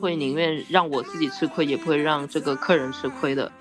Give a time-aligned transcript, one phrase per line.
[0.00, 3.52] 会宁愿让我自己吃亏，也不会让这个客人吃亏的。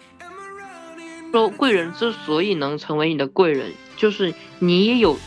[1.34, 5.18] 说贵人之所以能成为你的贵人，就是你也有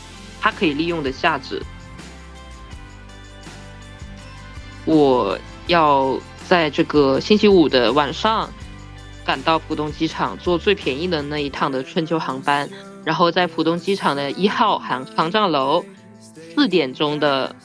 [0.41, 1.61] 他可以利用的价值。
[4.85, 5.37] 我
[5.67, 8.49] 要在这个星期五的晚上
[9.23, 12.67] 赶到浦东机场，坐最便宜的那一趟的春秋航班，
[13.05, 15.85] 然后在浦东机场的一号航航站楼，
[16.59, 17.55] 四点钟的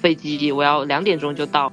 [0.00, 1.70] 飞机，我要两点钟就到。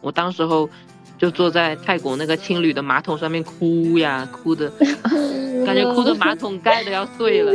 [0.00, 0.68] 我当时候
[1.16, 4.68] 就坐在泰国那个青旅的马桶上面哭呀，哭的
[5.64, 7.52] 感觉哭的马桶盖都要碎了。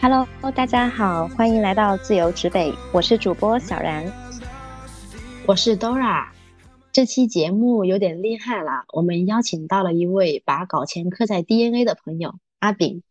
[0.00, 0.24] Hello，
[0.54, 4.06] 大家好，欢迎来到自由指北，我是主播小然，
[5.46, 6.26] 我是 Dora。
[6.92, 13.04] 这期节目有点厉害了，我们邀请到了一位把搞钱刻在 DNA 的朋友阿炳，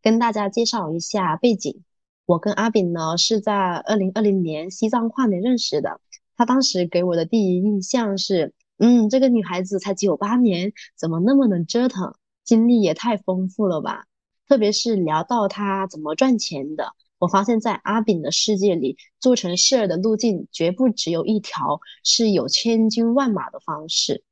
[0.00, 1.82] 跟大家介绍一下背景。
[2.24, 6.00] 我跟阿炳呢是在二零二零年西藏跨年认识的。
[6.34, 14.06] 他当时给我的第一印象是，嗯，这个女孩子才九八年，怎么那么能折腾，经历也太丰富了吧？
[14.48, 24.22] 特别是聊到她怎么赚钱的，我发现，在阿炳的世界里，做成事儿的路径绝不只有一条，是有千军万马的方式。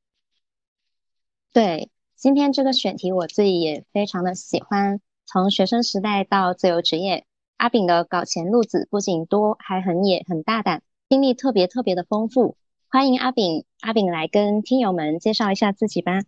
[1.51, 7.25] 对，今天这个选题我自己也非常的喜欢，从学生时代到自由职业。
[7.57, 12.57] 阿炳的搞钱路子不仅多，还很野、很大胆，经历特别特别的丰富。
[12.89, 16.21] 欢迎阿炳，阿炳来跟听友们介绍一下自己吧。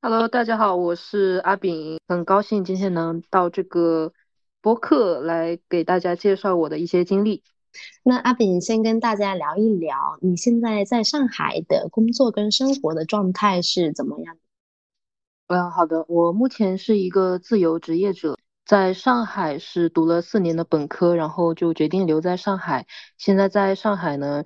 [0.00, 4.12] Hello，大家好，我是阿炳，很高兴今天能到这个
[4.62, 7.42] 播客来给大家介绍我的一些经历。
[8.02, 14.40] 那阿炳先跟大家聊一聊，你现在在上海的工作跟生活的状态是怎么样的？
[15.48, 18.38] 嗯，好的，我目前是一个自由职业者。
[18.64, 22.86] 在上海是读了四年的本科，然后就决定留在上海。
[23.18, 24.44] 现在在上海呢，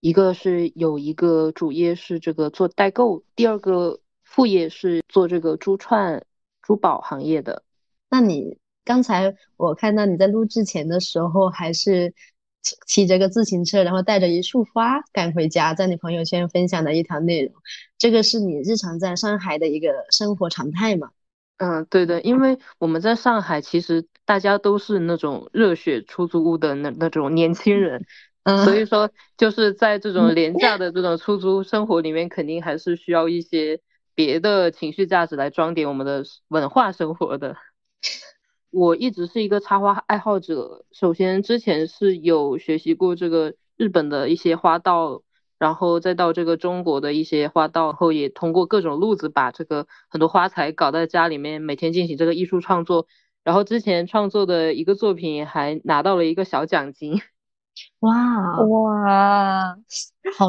[0.00, 6.26] 一个是有一个主业是这个做代购，第二个副业是做这个珠串
[6.60, 7.62] 珠宝行业的。
[8.10, 12.14] 那你刚才我看到你在录制前的时候，还是
[12.62, 17.54] 骑骑着个自行车，然后带着一束花赶回家，在你朋友圈分享的一条内容，
[17.98, 21.10] 这个是你日常在上海的一个生活常态嘛？
[21.58, 28.04] 嗯，对的，因为我们在上海，其实大家都是那种热血出租屋的那那种年轻人，
[28.42, 33.80] 嗯所以说就是在这种廉价的这种出租 生活里面，肯定还是需要一些
[34.16, 37.56] 别的情绪价值来装点我们的文化生活的。
[38.72, 45.22] 我一直是一个插花爱好者，首先之前是有学习过这个日本的一些花道。
[45.58, 53.06] 然后再到这个中国的一些花道后，也通过各种路子把这个很多花材搞在家里面，每天进行这个艺术创作。
[53.44, 57.20] 然后之前创作的一个作品还拿到了一个小奖金。
[58.00, 59.76] 哇哇，
[60.36, 60.48] 好，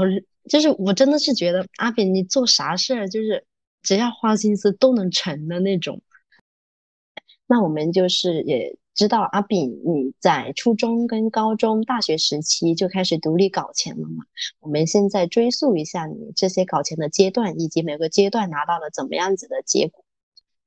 [0.50, 3.46] 就是我真的是觉得阿炳你做啥事儿就是
[3.84, 6.02] 只要花心思都能成的那种。
[7.48, 8.78] 那我们就是也。
[8.96, 14.24] 知道阿炳，你在初中跟高中、大学时期就开始独立搞钱了嘛？
[14.60, 20.06] 我们现在追溯一下你这些搞钱的阶段，以及每个阶段拿到了怎么样子的结果。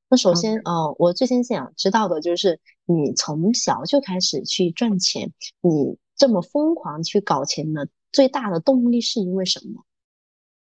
[0.09, 9.84] 那首先，呃，我最先想知道的就是你从小就开始去赚钱，你这么疯狂去搞钱的最大的动力是因为什么？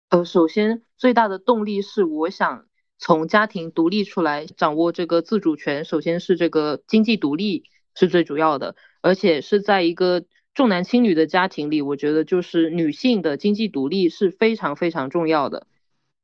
[0.09, 2.67] 呃，首先最大的动力是我想。
[2.97, 15.67] 从家庭独立出来，掌握这个自主权，首先是这个经济独立是最主要的，而且是在一个重男轻女的家庭里，我觉得就是女性的经济独立是非常非常重要的。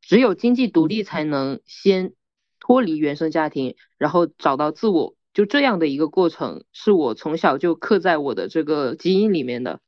[0.01, 2.13] 只有经济独立，才能先
[2.59, 9.79] 脱离原生家庭，然后找到自我，就这样的一个过程，是我从小就刻在我的这个基因里面的。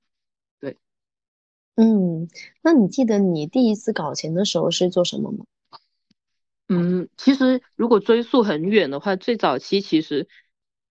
[0.59, 0.77] 对，
[1.75, 2.27] 嗯，
[2.61, 5.45] 那你记得你第一次搞钱的时候是做什么吗？
[6.69, 10.27] 嗯，其实如果追溯很远的话，最早期其实，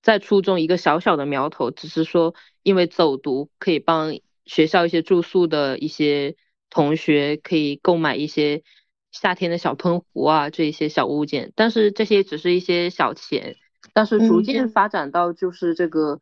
[0.01, 2.33] 在初中一个小小的苗头，只是说
[2.63, 6.35] 因为走读可以帮学校一些住宿的一些
[6.69, 8.63] 同学可以购买一些
[9.11, 13.55] 夏天的小喷壶啊这一些小物件，但是这些只是一些小钱，
[13.93, 16.19] 但是逐渐发展到就是这个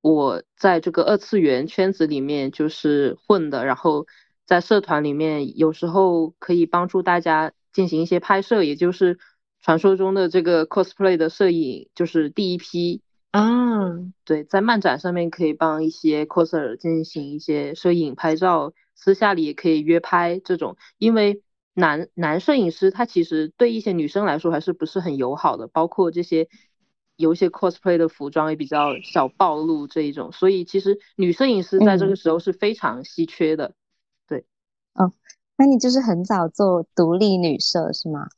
[0.00, 4.06] 我在这个二次元圈子里面就是混的，然后
[4.46, 7.52] 在社团里面有时候可以帮助大家。
[7.72, 9.18] 进行一些拍摄，也就是
[9.60, 13.02] 传说中的这个 cosplay 的摄影，就是第一批
[13.32, 14.12] 嗯。
[14.24, 20.76] 对，在漫展上面可以帮一些 coser 进行一些摄影拍照，私下里也可以约拍这种。
[20.98, 21.42] 因为
[21.74, 26.48] 男男摄影师他其实对一些女生来说还是不是很友好的，包括这些
[27.16, 33.74] 有一些 cosplay 的服装也比较小暴露这一种，所以其实女摄影师在这个时候是非常稀缺的。
[34.28, 34.44] 对，
[34.94, 35.12] 哦，
[35.60, 38.28] 那你就是很早做独立女摄是吗？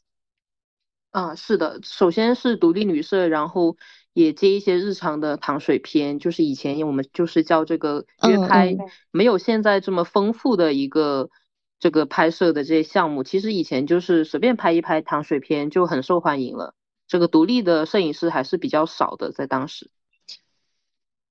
[1.13, 3.77] 啊，是的，首先是独立女摄，然后
[4.13, 8.77] 也接一些日常的糖水片，就是以前我们就是叫这个约拍，
[9.13, 11.31] 没有现在这么丰富的一个
[11.79, 16.75] 这个拍摄的这些项目，其实以前就是随便拍一拍糖水片就很受欢迎了。
[17.07, 19.93] 这个独立的摄影师还是比较少的，在当时。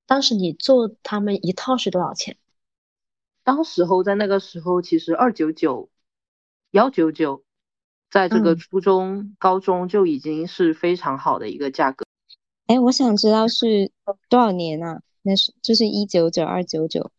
[0.06, 2.38] 当时你做他们一套是多少钱？
[3.44, 5.90] 当时候在那个时候，其实二九九，
[6.72, 7.44] 幺九九。
[8.10, 12.04] 在这个初中、高中就已经是非常好的一个价格。
[12.68, 13.90] 哎，我想知道是
[14.28, 15.00] 多少年啊？
[15.22, 17.10] 那是就是一九九二九九。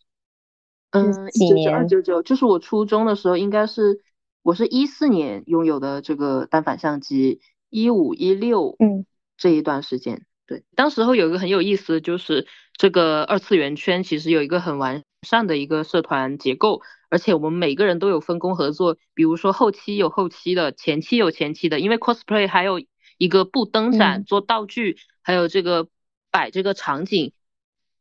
[0.90, 4.02] 嗯，一九九二九九，就是我初中的时候，应该是
[4.42, 7.40] 我是一四年拥有的这个单反相机，
[7.70, 9.06] 一五一六，嗯，
[9.38, 10.26] 这一段时间。
[10.46, 12.46] 对，当时候有一个很有意思，就是
[12.76, 16.82] 这个二次元圈其实有一个很完善的一个社团结构。
[17.08, 22.80] 而且我们每个人都有分工合作，比如说后期有后期的，前期有前期的，因为 cosplay 还有
[23.18, 25.88] 一个布灯闪做道具，还有这个
[26.30, 27.34] 摆这个场景，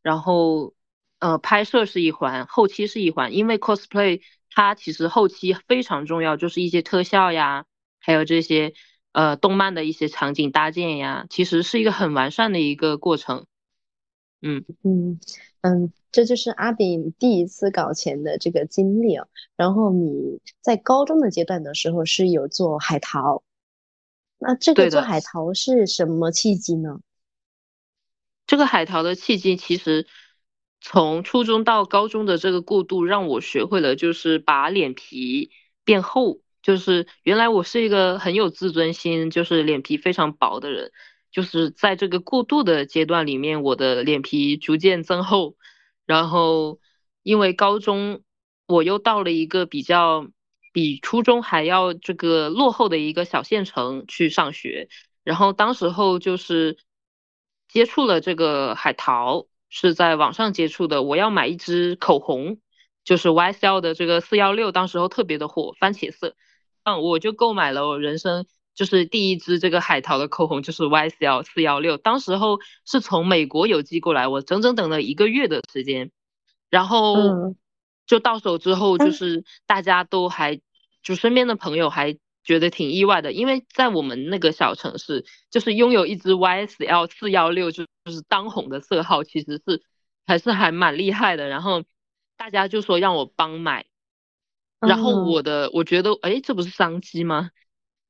[0.02, 0.74] 然后
[1.20, 7.66] 呃拍摄是一环，后期是一环，因为 cosplay 它其实后期非常重要，就是一些特效呀，
[8.00, 8.74] 还有这些
[9.12, 13.46] 呃动漫的一些场景搭建呀，其实是一个很完善的一个过程。
[14.42, 15.20] 嗯嗯
[15.60, 15.92] 嗯。
[16.12, 19.28] 这就是阿炳第一次搞钱的这个经历啊。
[19.56, 23.44] 然后你在高中的阶段的时候是有做海淘，
[24.38, 27.00] 那这个做海淘是什么契机呢？
[28.48, 30.08] 这个海淘的契机其实
[30.81, 35.52] 从初中到高中的这个过渡，让我学会了就是把脸皮
[35.86, 36.42] 变厚。
[36.62, 40.92] 就是原来我是一个很有自尊心，就是脸皮非常薄的人，
[41.31, 45.56] 就是在这个过渡的阶段里面，我的脸皮逐渐增厚。
[46.12, 46.78] 然后，
[47.24, 48.22] 因为高中
[48.68, 50.28] 我又到了一个比较
[50.74, 54.90] 比初中还要这个落后的一个小县城去上学，
[55.24, 56.78] 然后当时候就是
[57.69, 61.02] 接触了这个海淘，是在网上接触的。
[61.02, 62.60] 我要买一支口红，
[63.06, 66.36] 就是 YSL 的这个四幺六，当时候特别的火，番茄色，
[66.84, 68.46] 嗯，我就购买了我人生
[68.81, 76.10] 就是第一支这个海淘的口红，就是 YSL 四幺六，当时候是从美国邮寄过来，我整整等了一个月的时间，
[76.68, 77.54] 然后
[78.07, 80.60] 就到手之后，就是大家都还
[81.04, 89.84] 就身边的朋友还觉得挺意外的，因为在我们那个小城市，就是拥有一支 YSL 四幺六就就是当红的色号，其实是
[90.25, 91.84] 还是还蛮厉害的，然后
[92.36, 93.86] 大家就说让我帮买，
[94.80, 97.51] 然后我的我觉得哎，这不是商机吗？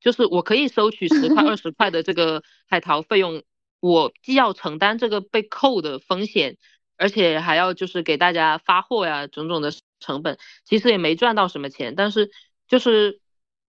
[0.02, 3.42] 就是我可以收取十块 二十块的这个海淘费用，
[3.80, 6.58] 我既要承担这个被扣的风险，
[6.96, 12.30] 而且还要就是给大家发货呀，种种的成本，其实也没赚到什么钱，但是
[12.66, 13.20] 就是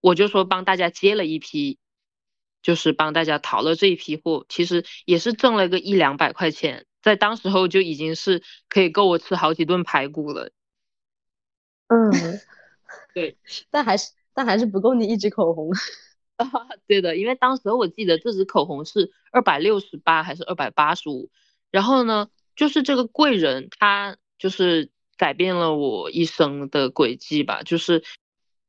[0.00, 1.78] 我就说帮大家接了一批，
[2.62, 10.50] 就是帮大家淘了这一批货，其实也是挣了个一两百块钱，在当时候就已经是可以够我吃好几顿排骨了。
[11.88, 12.10] 嗯，
[13.12, 13.36] 对，
[13.70, 15.70] 但还是但还是不够你一支口红。
[16.36, 16.44] 啊，
[16.86, 21.30] 对的，因为当时我记得这支口红是二百六十八还是二百八十五，
[21.70, 28.02] 然后呢，就是这个贵人他就是改变了我一生的轨迹吧，就是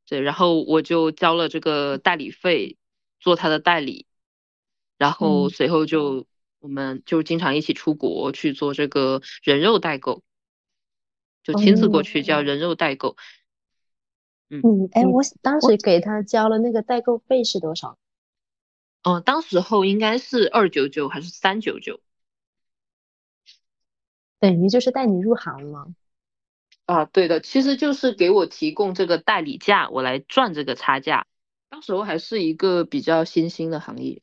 [0.07, 2.77] 对，然后我就交了这个代理费
[3.19, 4.05] 做他的代理，
[4.97, 6.27] 然后随后就
[6.59, 10.21] 我们就经常一起出国去做这个人肉代购，
[11.43, 13.09] 就亲自过去叫人肉代购。
[13.11, 13.17] 嗯，
[14.91, 17.97] 哎，我当时给他交了那个代购费是多少？
[19.03, 21.99] 哦，当时候应该是二九九还是三九九？
[24.39, 25.87] 等于就是带你入行了。
[26.85, 31.25] 啊，对的，其实就是给我提供这个代理价，我来赚这个差价。
[31.69, 34.21] 当时候还是一个比较新兴的行业。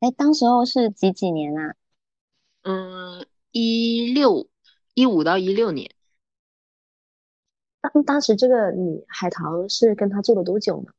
[0.00, 1.74] 哎，当时候是几几年啊？
[2.62, 4.48] 嗯，一六
[4.94, 5.94] 一五到一六年。
[7.80, 10.92] 当当时这个你海淘是跟他做了多久呢？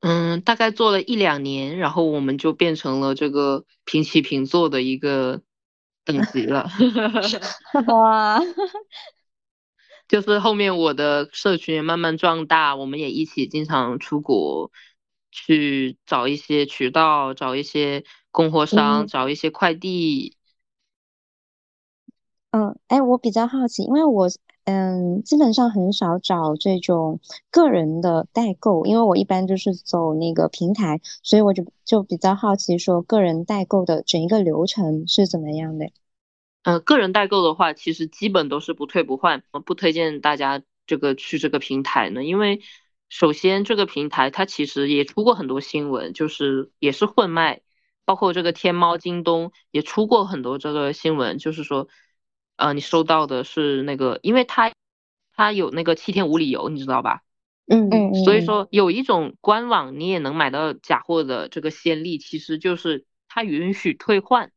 [0.00, 5.40] 嗯，大概做了一两年，然后我们就变成了这个平起平坐的一个
[6.04, 6.68] 等级了。
[7.88, 8.38] 哇！
[10.06, 14.70] 就是后面我的社群慢慢壮大，我们也一起经常出国
[15.30, 20.36] 去找一些渠道，找一些供货商，找一些快递。
[22.50, 24.28] 嗯，哎，我比较好奇，因为我。
[24.66, 35.90] 嗯，基本上很少找这种个人的代购，因为我一般就是走那个平台，所以我就就比较好奇，说个人代购的整一个流程是怎么样的？
[36.62, 42.62] 呃，个人代购的话，其实基本都是不退不换，不推荐大家这个去这个平台呢，因为
[43.10, 47.60] 首先这个平台它其实也出过很多新闻，就是也是混卖，
[48.06, 51.86] 包括这个天猫、京东也出过很多这个新闻，就是说。
[52.56, 54.72] 呃，你收到的是那个，因为它
[55.34, 57.22] 它有那个七天无理由，你知道吧？
[57.66, 58.14] 嗯嗯。
[58.24, 64.52] 所以说有一种官网你也能买到假货的这个先例，其实就是它允许退换，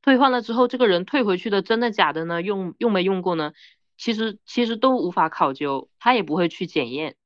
[0.00, 2.40] 退换了之后，这个人退回去的真的假的呢？
[2.40, 3.52] 用用没用过呢？
[3.98, 7.16] 其实其实都无法考究，他也不会去检验，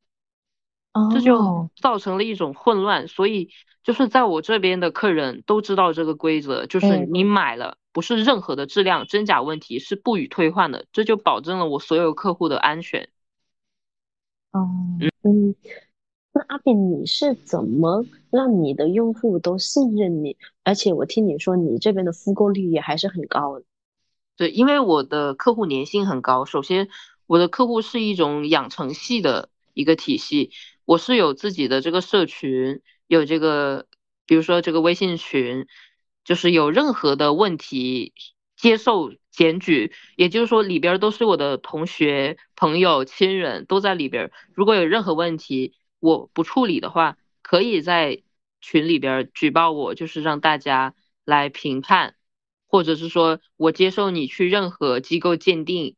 [1.14, 3.06] 这就造成了一种混乱。
[3.06, 3.50] 所以
[3.84, 7.78] 就是在我这边的客人都知道这个规则，就是你买了。
[7.96, 13.08] 不是任何的质量真假问题是不予退换的，这就保证了我所有客户的安全。
[14.52, 14.68] 哦，
[15.22, 15.54] 嗯，
[16.34, 20.36] 那阿炳，你是怎么让你的用户都信任你？
[20.62, 23.64] 而且我听你说你这边的复购率也还是很高的。
[24.36, 26.44] 对，因为我的客户粘性很高。
[26.44, 26.90] 首先，
[27.26, 30.50] 我的客户是一种养成系的一个体系，
[30.84, 33.86] 我是有自己的这个社群，有这个，
[34.26, 35.66] 比如说这个微信群。
[36.26, 38.12] 就是有任何的问题，
[38.56, 44.32] 接受检举，也就是说里边都是我的同学、朋友、亲人都在里边。
[44.52, 48.24] 如果有任何问题，我不处理的话，可以在
[48.60, 52.16] 群里边举报我，就是让大家来评判，
[52.66, 55.94] 或者是说我接受你去任何机构鉴定。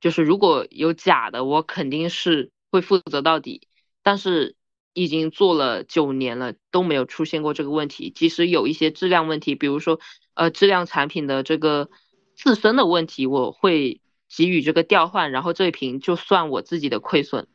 [0.00, 3.68] 就是如果有假的，我肯定是会负责到底。
[4.02, 4.56] 但是。
[4.94, 8.10] 已经做了九年了，都没有出现过这个问题。
[8.10, 10.00] 即使有一些质量问题，比如说，
[10.34, 11.90] 呃，质量产品的这个
[12.36, 17.46] 自身的问题，我会给予这个调换，然后这一瓶就算我自己的亏损。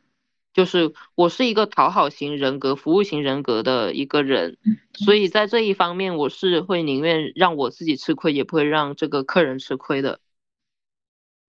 [0.54, 4.56] 就是我是一个讨好型人格、服务型人格的一个人，
[4.94, 10.18] 所以在这一方面，我是会宁愿让我自己吃亏，也不会让这个客人吃亏的。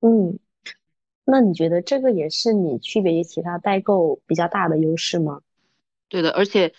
[0.01, 0.37] 嗯，
[1.25, 5.41] 那你觉得这个也是你区别于其他代购比较大的优势吗？
[6.09, 6.73] 对的，而且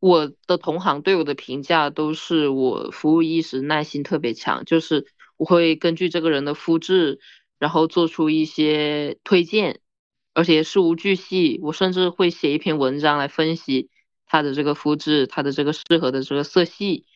[0.00, 5.06] 我的同行对我的评价都是我服务意识、耐心特别强，就是
[5.36, 7.20] 我会根据这个人的肤质，
[7.58, 9.80] 然后做出一些推荐，
[10.34, 11.60] 而且事无巨细。
[11.62, 13.88] 我甚至会写一篇文章来分析
[14.26, 17.06] 他的这个肤质、他的这个适合的这个色系，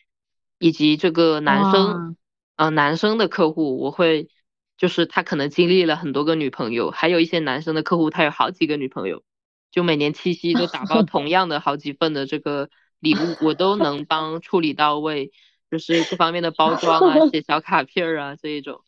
[0.57, 2.15] 以及这个男生，
[2.55, 4.29] 呃，男生的客户，我会
[4.77, 9.21] 就是他可能经历了很多个女朋友，还有一些男生的客户他有好几个女朋友。
[9.71, 15.31] 就每年七夕都打包同样的好几份的这个礼物，我都能帮处理到位，
[15.71, 18.81] 就是各方面的包装啊、写小卡片啊这一种。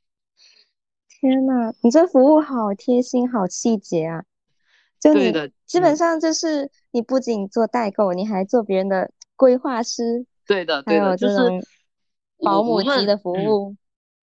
[1.08, 4.24] 天呐，你这服务好贴心，好细节啊！
[5.02, 10.26] 对的，基本上就是你不仅做代购，你还做别人的规划师。
[10.46, 11.66] 对的，对的，就是
[12.42, 13.76] 保姆级的服务。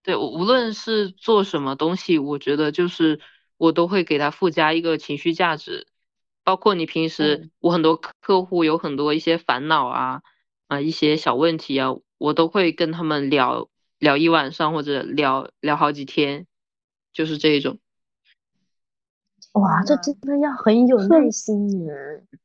[0.03, 3.19] 对，无论是做什么东西，我觉得就是
[3.57, 5.87] 我都会给他附加一个情绪价值。
[6.43, 10.21] 包括你平时，我很多客户有很多一些烦恼啊，
[10.67, 13.69] 啊一些小问题啊，我都会跟他们聊
[13.99, 16.47] 聊一晚上或者聊聊好几天，
[17.13, 17.79] 就是这一种。
[19.53, 21.93] 哇，这真的要很有耐心呢。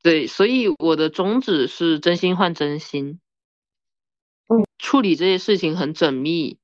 [0.03, 3.21] 对，所以我的宗旨是真心换真心。
[4.49, 6.59] 嗯，处理这些事情很缜密，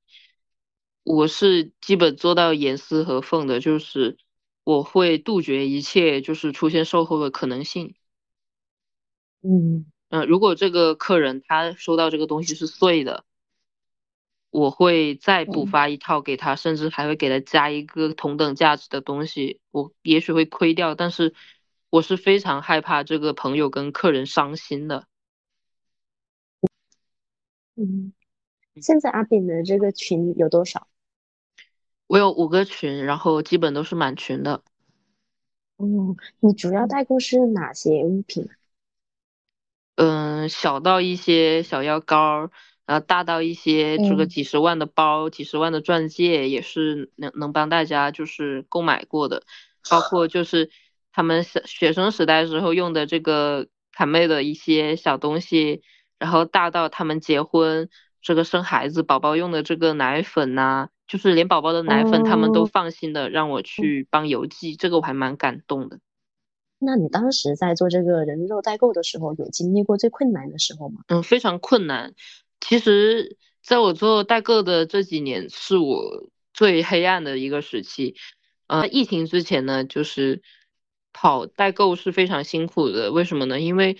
[1.03, 4.17] 我是基本做到严丝合缝的，就是。
[4.63, 7.95] 我会杜绝一切就是出现售后的可能性。
[9.41, 13.25] 嗯嗯，如果这个客人他收到这个东西是碎的，
[14.51, 19.59] 我会再补发一套给他，甚至还会给他加一个同等价值的东西。
[19.71, 21.33] 我也许会亏掉，但是
[21.89, 25.07] 我是非常害怕这个朋友跟客人伤心的。
[27.75, 28.13] 嗯，
[28.79, 30.87] 现在阿炳的这个群有多少？
[32.07, 34.61] 我有五个群，然后基本都是满群的。
[35.77, 38.47] 嗯，你主要代购是哪些物品？
[39.95, 42.51] 嗯，小到一些小药膏，
[42.85, 49.43] 然后大到一些这个几十万的包、几十万的钻戒，也是能能帮大家就是购买过的。
[49.89, 50.69] 包括就是
[51.11, 55.81] 他们学学生时代时候用的这个卡妹的一些小东西，
[56.17, 57.89] 然后大到他们结婚
[58.23, 60.89] 这个生孩子宝宝用的这个奶粉呐。
[61.05, 65.99] 就是连宝宝的奶粉，他们都放心的让我去帮邮寄，这个我还蛮感动的。
[66.79, 71.01] 那你当时在做这个人肉代购的时候，有经历过最困难的时候吗？
[71.09, 72.15] 嗯，非常困难。
[72.61, 78.15] 其实，在我做代购的这几年，是我最黑暗的一个时期。
[78.67, 80.41] 呃，疫情之前呢，就是
[81.11, 83.11] 跑代购是非常辛苦的。
[83.11, 83.59] 为什么呢？
[83.59, 83.97] 因为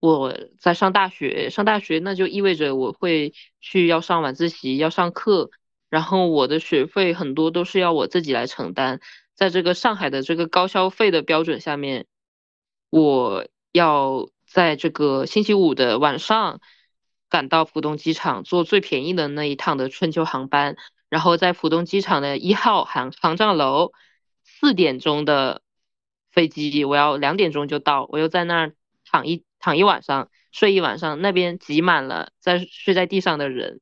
[0.00, 5.50] 我在上大学，上大学那就意味着我会去要上晚自习，要上课，
[5.90, 9.00] 然后我的学费很多都是要我自己来承担。
[9.34, 12.06] 在这个上海的这个高消费的标准下面，
[12.90, 16.60] 我要在这个星期五的晚上
[17.28, 20.76] 赶到浦东机场，坐最便宜的那一趟的春秋航班。
[21.08, 23.92] 然后在浦东机场的一号航航站楼，
[24.44, 25.62] 四点钟的
[26.30, 28.74] 飞机，我要两点钟就到，我又在那儿
[29.04, 33.80] 躺一躺一晚上，睡一晚上，那边挤满了在睡在地上的人。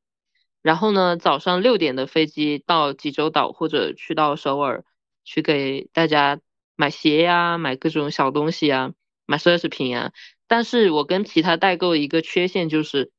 [0.61, 4.83] 然后呢，早上六点的飞机到济州岛或者去到首尔，
[5.23, 6.39] 去给大家
[6.75, 8.93] 买鞋呀，买各种小东西啊，
[9.25, 10.11] 买奢侈品啊。
[10.47, 13.11] 但是我跟其他代购一个缺陷就是。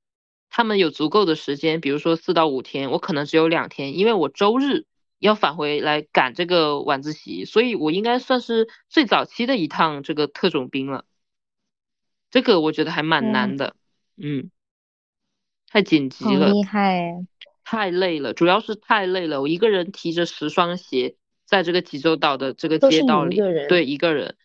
[0.51, 4.87] 他们有足够的时间，比如说四到五天，我可能只有两天，因为我周日
[5.19, 11.05] 要返回来赶这个晚自习，所以我应该算是最早期的一趟这个特种兵了。
[12.31, 13.75] 这个我觉得还蛮难的，
[14.17, 14.51] 嗯，
[15.69, 17.25] 太紧急了，厉害，
[17.65, 19.41] 太累了，主要是太累了。
[19.41, 21.17] 我一个人提着十双鞋，
[21.47, 23.37] 在这个济州岛的这个街道里，
[23.69, 24.37] 对，一个人，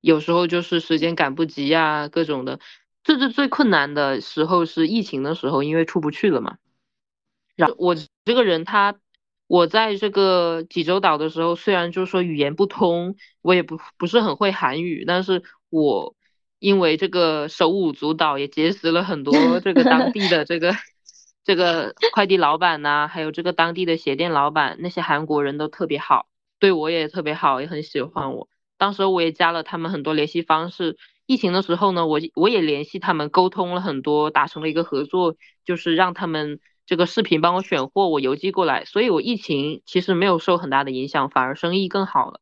[0.00, 2.60] 有时候就是时间赶不及呀，各种的。
[3.04, 6.58] 这是最困难的时候，是疫情的时候，因为出不去了嘛。
[7.56, 9.00] 然后我这个人，他
[9.46, 16.14] 我在这个济州岛的时候，虽然就是说语言不通，我也不不是很会韩语，但是我
[16.58, 20.74] 因为这个手舞足蹈，也结识了很多这个当地的 这个
[21.44, 26.26] 这个快递老板呐，还有这个当地的鞋店老板，那些韩国人都特别好，
[26.58, 28.48] 对我也特别好，也很喜欢我。
[28.76, 30.96] 当时我也加了他们很多联系方式。
[31.26, 42.40] 疫情的时候呢，我我也联系他们沟通了很多，达成了一个合作，就是让他们这个视频帮我选货，我邮寄过来，所以我疫情其实没有受很大的影响，反而生意更好了。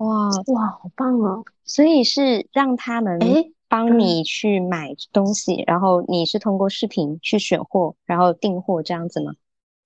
[0.00, 1.44] 哇哇，好棒哦！
[1.64, 3.18] 所以是让他们
[3.68, 9.34] 帮你去买东西，然后你是通过视频去选货，然后订货这样子吗？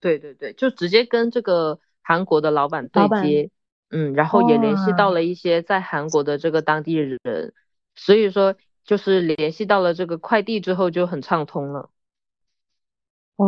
[0.01, 3.51] 对对对，就直接跟这个韩国的老板对接。
[3.91, 7.21] 嗯，然后也联系到了一些在韩国的这个当地人，
[7.95, 11.91] 所以说就是联系到了这个快递之后就很畅通了。
[13.37, 13.47] 哇，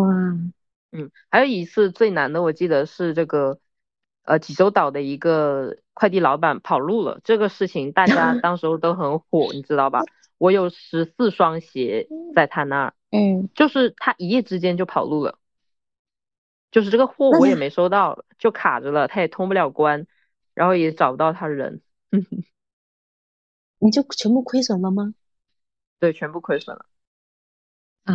[0.93, 3.59] 嗯，还有一次最难的，我记得是这个
[4.27, 10.03] 呃济州岛的一个快递老板跑路了，这个事情大家 当时候都很火，你知道吧？
[10.39, 15.39] 我有十四双鞋在他那儿，嗯，就是他一夜之间就跑路了，
[16.71, 20.07] 就是这个货我也没收到，就卡着了，他也通不了关。
[20.55, 21.83] 然后也找不到他人，
[23.79, 25.13] 你就全部亏损了吗？
[26.01, 26.87] 对，全部亏损了。
[28.05, 28.15] 啊，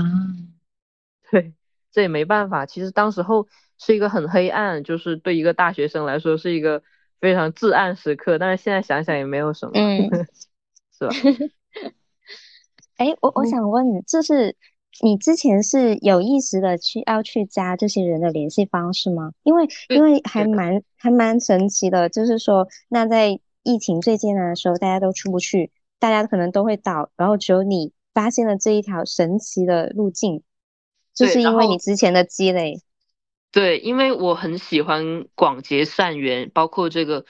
[1.30, 1.54] 对，
[1.92, 2.66] 这也没办法。
[2.66, 3.48] 其实当时候
[3.84, 6.84] 是一个很黑暗，就是对一个大学生来说是一个
[7.20, 8.38] 非常至暗时刻。
[8.38, 10.10] 但是现在想想也没有什么，嗯，
[10.98, 11.14] 是吧？
[12.98, 14.56] 哎，我我想问，就是。
[15.04, 19.32] 你之前是有意识的去要去加这些人的联系方式吗？
[19.42, 30.44] 因为因为还蛮还蛮神奇的，就是说，那在疫情最艰难的时候，大家都出不去，大家可能都会倒，然后只有你发现了这一条神奇的路径，
[31.16, 32.82] 就是因为你之前的积累。
[33.52, 37.26] 对，因为我很喜欢广结善缘，包括这个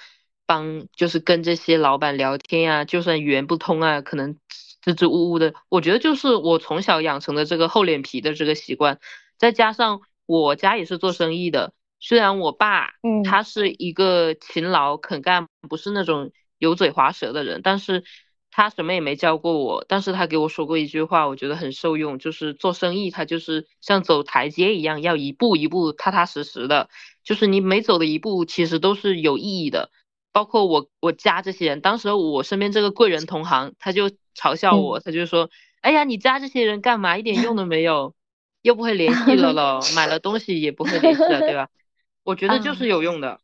[0.46, 4.38] 帮，就是跟这些老板聊天啊，就算语言不通啊，可能。
[4.84, 9.00] 支支吾吾的，我觉得就是我从小养成的这个厚脸皮的这个习惯，
[9.38, 18.04] 再加上我家也是做生意的，虽然我爸，嗯，他是一个勤劳肯干，不是那种油嘴滑舌的人，但是
[18.52, 26.90] 他什么也没教过我，但是他给我说过一句话，我觉得很受用，就是做生意他就是像走台阶一样，要一步一步踏踏实实的，
[27.24, 29.90] 就是你每走的一步其实都是有意义的。
[30.34, 35.50] 包括我，我加这些人，当时我身边这个贵人同行，他就嘲笑我，他就说
[35.82, 37.18] ：“哎呀，你加这些人干嘛？
[37.18, 38.16] 一点用都没有，
[38.62, 41.68] 又不会联系了咯，买了东西也不会联系了，对吧？
[42.24, 43.42] ”我觉得就是有用的。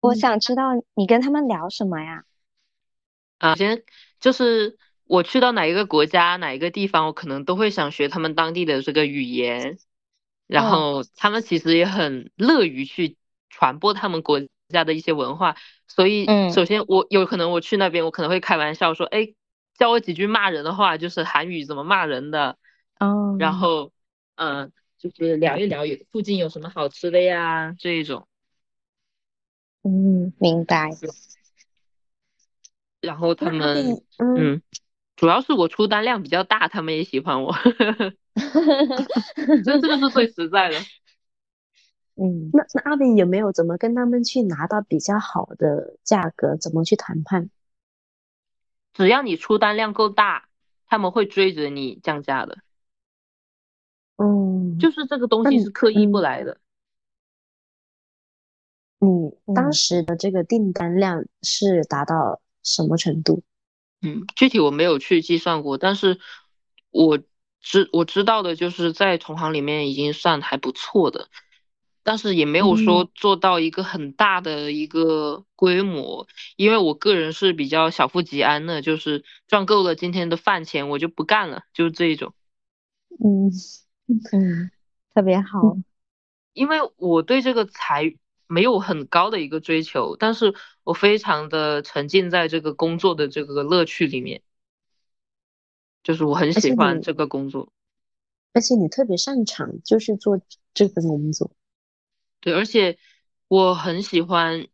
[0.00, 2.24] 我想知道你跟他们聊什么呀？
[3.38, 3.82] 啊，先
[4.20, 9.78] 就是我去到哪一个国家、哪一个地方，我可能都会想学他们当地的这个语言，
[10.46, 13.16] 然后他们其实也很乐于去。
[13.56, 15.54] 传播他们国家的一些文化，
[15.86, 19.32] 所以首先我有可能我去那边，我可能会开玩笑说，哎，
[19.78, 22.58] 教我几句骂人的话，就是韩语怎么骂人的，
[22.98, 23.52] 哦，然。
[23.52, 23.92] 后
[24.34, 28.26] 嗯，就是聊一聊附近有什么好吃的呀这一种，
[29.84, 30.90] 嗯，明白。
[33.04, 34.62] 然后他们嗯，
[35.16, 37.54] 主要是我出单量比较大，他们也喜欢我，
[39.64, 40.78] 这这个是最实在的。
[42.16, 46.56] 嗯，那那阿炳有没有怎么跟他们去拿到比较好的价格？
[46.56, 47.50] 怎么去谈判？
[48.92, 50.48] 只要你出单量够大，
[50.86, 52.58] 他们会追着你降价的。
[54.16, 56.58] 嗯，就是这个东西是刻意不来的。
[59.00, 63.44] 你当时的这个订单量是达到什么程度？
[64.02, 66.18] 嗯，具体我没有去计算过，但是
[66.90, 67.18] 我
[67.60, 71.28] 知我知道的就是在同行里面已经算还不错的。
[72.06, 82.34] 但是也没有说做到一个很大的一个规模，因为我个人是比较小富即安的，就是赚够了今天的饭钱，我就不干了，就是这一种。
[83.08, 83.48] 嗯
[84.06, 84.70] 嗯，
[85.14, 85.78] 特别好。
[86.52, 88.14] 因为我对这个财
[88.46, 94.42] 没有很高的一个追求，但是我非常的沉浸在这个工作的这个乐趣里面，
[96.02, 97.70] 就是我很喜欢这个工作，
[98.52, 100.40] 而且你特别擅长就是做
[100.72, 101.50] 这份工作。
[102.40, 102.98] 对，而且
[103.48, 104.66] 我很喜欢，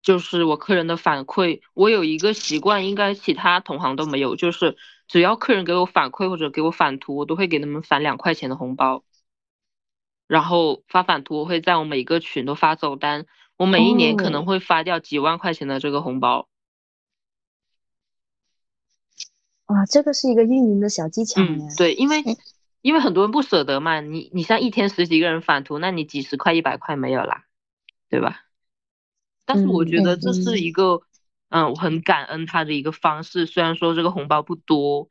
[0.00, 1.60] 就是我客人的反馈。
[1.74, 9.04] 我有一个习惯，应该其他同行都没有，就是只要客人给我反馈或者给我返图，我都会给他们返两块钱的红包。
[10.28, 16.48] 然后发返图，我会在我每个群都发走单，我每一年可能会发掉几万块钱的这个红包。
[19.66, 22.22] 哇，这个是一个运营的小技巧嗯，对，因为。
[22.80, 27.44] 因为很多人不舍得嘛，你你像一天十几个人返图，那你几十块一百块没有啦，
[28.08, 28.44] 对吧？
[29.44, 31.02] 但是我觉得这是一个，
[31.48, 33.46] 嗯，我很感恩他的一个方式。
[33.46, 35.08] 虽然说这个红包不多，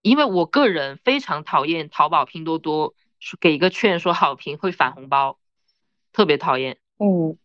[0.00, 2.94] 因为我个人非常讨厌淘宝、拼多多
[3.40, 5.38] 给一个券说好评会返红包，
[6.12, 6.78] 特别讨厌。
[6.98, 7.38] 嗯。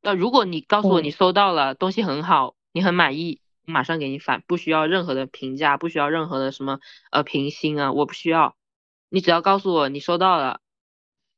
[0.00, 3.40] 那如果你告诉我你收到了东西很好，你很满意。
[3.64, 6.80] 马上给你返，不需要任何的评价，不需要任何的什么
[7.12, 8.56] 呃评星啊，我不需要，
[9.08, 10.60] 你只要告诉我你收到了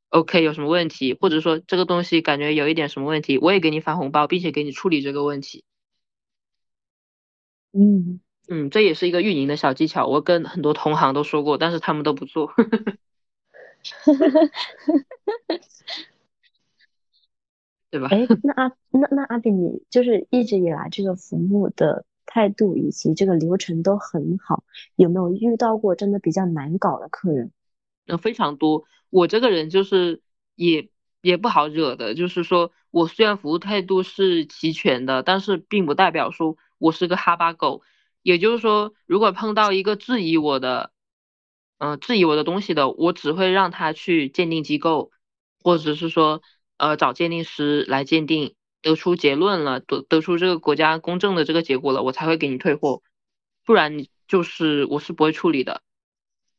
[0.09, 5.65] ，OK，有什么问题，或者说这个东西感觉有一点什么问题，我也给你返红包，并且给你处理这个问题。
[7.75, 12.55] 嗯嗯，这也是一个运营的小技巧，我跟很多同行都说过，但是他们都不做。
[17.91, 18.09] 对吧？
[18.11, 22.05] 哎，那阿那那阿比，你就是一直以来这个服务的。
[22.27, 24.65] 态度以及这个流程都很好，
[24.97, 27.53] 有没有遇到过真的比较难搞的客人？
[28.07, 28.85] 那非常多。
[29.11, 30.23] 我这个人就是
[30.57, 30.89] 也
[31.21, 37.83] 也不好惹的，就是说我虽然服务态度是齐全的，但是并不代表说我是个哈巴狗。
[38.23, 40.91] 也就是说，如果碰到一个质疑我的，
[41.85, 45.11] 嗯，质疑我的东西的，我只会让他去鉴定机构，
[45.63, 46.41] 或者是说
[46.79, 48.55] 呃找鉴定师来鉴定。
[48.85, 53.01] 得出结论了，得得出这个国家公正的这个结果了，我才会给你退货，
[53.65, 55.81] 不然你就是我是不会处理的，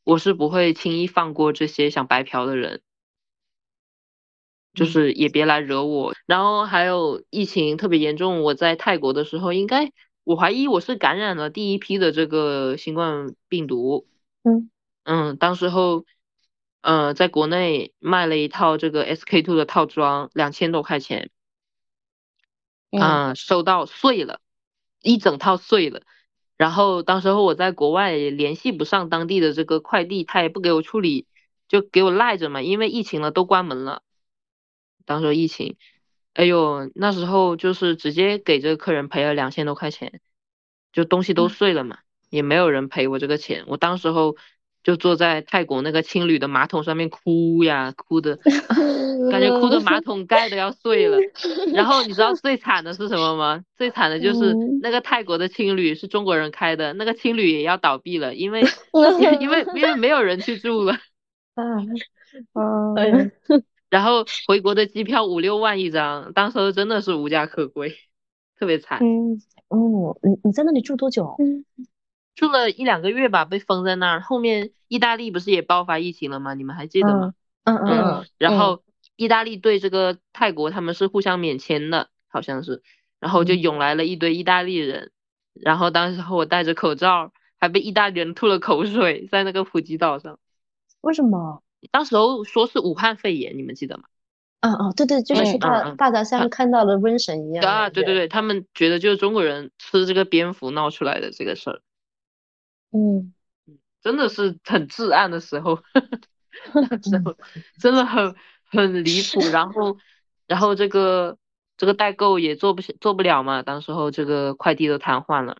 [0.02, 2.82] 我是不会轻易放过这些想白嫖的人，
[4.74, 6.14] 就是也别来惹我。
[6.26, 9.92] 然后还有疫情特别严重，我在泰国的时候，应该
[10.24, 14.08] 我怀疑我是感染了第一批的这个新冠病毒，
[14.42, 14.68] 嗯
[15.06, 16.04] 嗯，当时候，
[16.80, 21.30] 呃，在国内卖了一套这个 SK two 的套装，两千多块钱。
[22.90, 24.40] 啊，收到碎了，
[25.02, 26.02] 一整套碎了。
[26.56, 31.28] 然后当时候我在国外也联系不上当地的这个快递，他也不给我处理，
[31.68, 32.60] 就给我赖着嘛。
[32.60, 34.02] 因为疫情了，都关门了。
[35.04, 35.76] 当时疫情，
[36.32, 40.20] 哎呦，那时候就是直接给这个客人赔了两千多块钱，
[40.92, 43.66] 就东西都碎了嘛，也没有人赔我这个钱。
[43.68, 44.36] 我当时候。
[44.86, 48.36] 就坐在泰国那个青旅的马桶上面哭呀，哭的
[49.32, 51.18] 感觉哭的马桶盖都要碎了。
[51.74, 53.64] 然后你知道最惨的是什么吗？
[53.76, 58.62] 最惨的就是那个泰国的青旅是中国人开的，那个青旅也要倒闭了，因为
[59.40, 60.92] 因为因为没有人去住了。
[61.56, 61.82] 啊，
[63.90, 67.92] 然后回国的机票五六万一张，当时真的是无家可归，
[68.56, 69.00] 特别惨。
[69.02, 71.36] 嗯，哦，你你在那里住多久？
[72.36, 74.20] 住了一两个月吧，被封在那儿。
[74.20, 76.54] 后面意大利不是也爆发疫情了吗？
[76.54, 77.34] 你们还记得吗？
[77.64, 78.26] 嗯嗯。
[78.38, 78.84] 然后
[79.16, 82.82] 意大利对这个泰国他们是互相免签的，好像是。
[83.18, 85.10] 然后就涌来了一堆意大利人。
[85.54, 90.38] 然后当时我戴着口罩，还被意大利人吐了口水在那个普吉岛上。
[91.00, 91.62] 为什么？
[91.90, 94.04] 当时候说是武汉肺炎，你们记得吗？
[94.60, 97.64] 嗯嗯，对对，就是大大家像看到了瘟神一样。
[97.64, 101.80] 啊，对对对，他们觉得就是中国人吃这个蝙蝠闹出来的这个事儿。
[102.96, 103.34] 嗯，
[104.00, 105.76] 真的是很至暗的时候，
[107.02, 107.36] 时候
[107.78, 109.40] 真的很很离谱。
[109.52, 109.98] 然后，
[110.46, 111.36] 然后这个
[111.76, 113.62] 这个代购也做不做不了嘛。
[113.62, 115.58] 当时候这个快递都瘫痪了，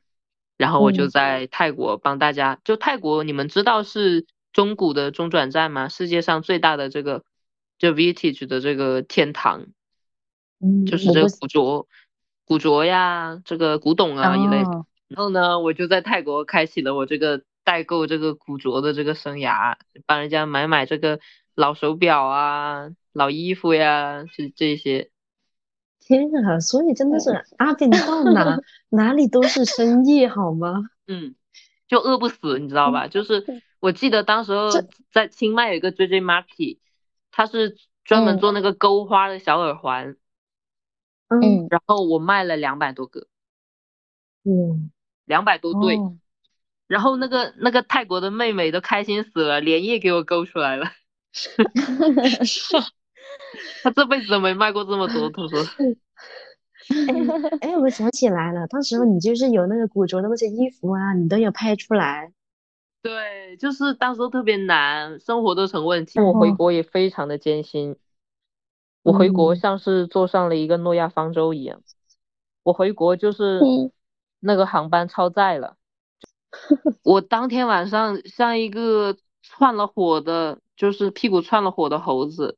[0.57, 2.59] 然后我就在泰国帮大家。
[2.65, 5.89] 就泰国，你们知道是中古的中转站吗？
[5.89, 7.25] 世界上最大的这个
[7.79, 9.67] 就 vintage 的这个天堂，
[10.61, 11.87] 嗯，就是这个古着、
[12.47, 14.63] 古着呀，这个古董啊一类。
[15.09, 21.21] 然后呢，我就在泰国开启了我这个代购这个古着的这个生涯，帮人家买买这个
[21.55, 25.11] 老手表啊、老衣服呀，这这些。
[26.01, 30.89] 天啊，所以真的是阿炳到哪哪里都是生意，好吗？
[31.09, 31.35] 嗯，
[31.89, 33.09] 就饿不死，你知道吧？
[33.09, 33.45] 就是
[33.81, 34.69] 我记得当时候
[35.13, 36.79] 在清迈有一个 JJ Market，
[37.33, 40.17] 他是专门做那个钩花的小耳环，
[41.29, 43.27] 嗯，然后我卖了两百多个，
[44.45, 44.93] 嗯，
[45.27, 45.99] 两百多对，
[46.89, 50.87] 然后那个那个泰国的妹妹都开心死了，连夜给我勾出来了。
[53.83, 55.61] 他这辈子都没卖过这么多，他说。
[56.89, 62.33] 哎哎，我想起来了，当时候你就是有那个古着的那些衣服啊，你都有拍出来。
[63.03, 66.21] 对，就是当时特别难，生活都成问题。
[66.21, 67.97] 我回国也非常的艰辛，
[69.03, 71.83] 我回国像是坐上了一个诺亚方舟一样。
[72.63, 73.61] 我回国就是
[74.47, 75.77] 那个航班超载了，
[77.03, 82.57] 我当天晚上像一个窜了火的，就是屁股窜了火的猴子。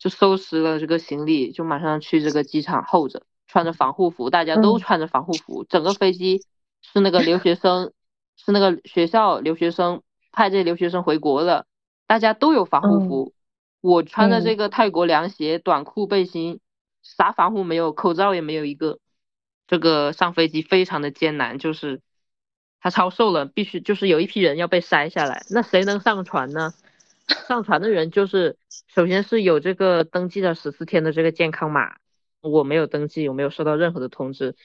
[0.00, 6.42] 就收拾了这个行李，就马上去这个机场候着，穿着防护服，大家都穿着防护服，整个飞机
[6.80, 7.92] 是那个留学生，
[8.34, 10.00] 是那个学校留学生
[10.32, 11.66] 派这些留学生回国的，
[12.06, 13.34] 大家都有防护服，
[13.82, 16.60] 我穿的这个泰国凉鞋、短裤、背心，
[17.02, 19.00] 啥防护没有，口罩也没有一个，
[19.70, 22.00] 这个上飞机非常的艰难，就是
[22.80, 26.74] 他超瘦了，必须就是有一批人要被筛下来，那谁能上船呢？
[27.46, 31.98] 上船的人就是，首先是有这个登记的十四天的这个健康码，
[32.40, 34.56] 我没有登记，我没有收到任何的通知，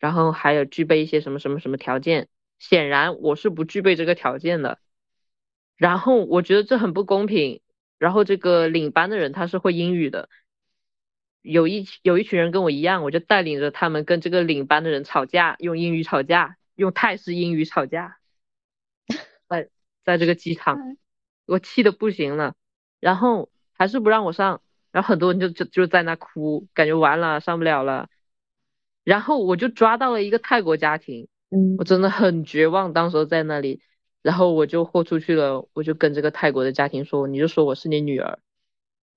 [0.00, 2.26] 然后还有具备一些什么什么什么条件，
[2.58, 4.80] 显然我是不具备这个条件的，
[5.76, 7.60] 然后我觉得这很不公平，
[7.98, 10.28] 然后这个领班的人他是会英语的，
[11.42, 18.18] 有一有一群人跟我一样，我就带领着他们跟这个领班的人吵架，用英语吵架，用泰式英语吵架，
[19.48, 19.68] 在
[20.04, 20.78] 在这个机场。
[21.46, 22.54] 我气的不行了，
[23.00, 28.08] 然后还是不让我上，然后很多人就就就在那哭，感觉完了上不了了。
[29.02, 33.80] 然后我就抓到了一个泰国家庭，嗯，我真的很绝望，当时在那里，
[34.22, 38.38] 然后我就豁出去了，我就跟这个泰国的家庭说，你就说我是你女儿，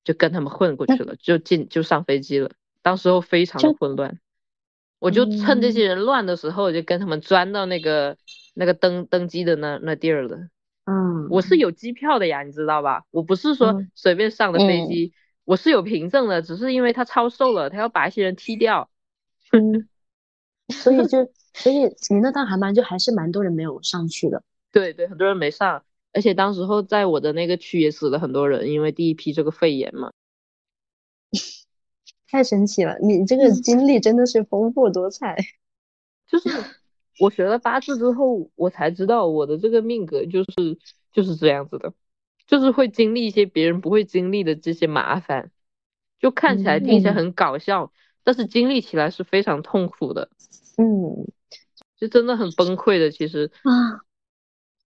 [0.03, 2.51] 就跟他们混过去了，就进就上飞机了。
[2.81, 4.19] 当时候非常的混乱，
[4.99, 8.17] 我就趁这些人乱的时候，就跟他们钻到那个
[8.53, 10.49] 那个登登机的那那地儿了。
[10.85, 13.05] 嗯，我是有机票的呀，你知道吧？
[13.09, 15.13] 我不是说随便上的飞机，
[15.45, 18.89] 我是有凭证的，只是因为他超售了，他要把一些人踢掉。
[19.53, 19.87] 嗯，
[20.67, 24.43] 所以就所以你那趟航班就还是蛮多人没有上去的。
[24.71, 30.11] 对对，很多人没上，而且当时候在我的那个区也死了很多人，因为第一批这个肺炎嘛。
[32.27, 35.35] 太神奇了，你这个经历真的是丰富多彩。
[36.27, 36.49] 就是。
[37.19, 40.79] 我学了八字之后，我才知道我的这个命格就是
[41.11, 41.93] 就是这样子的，
[42.47, 45.51] 就是会经历一些别人不会经历的这些麻烦，
[46.19, 50.31] 就看起来听起来很搞笑，但是经历起来是非常痛苦的，
[50.77, 51.27] 嗯，
[51.95, 54.01] 就真的很崩溃的，其实啊，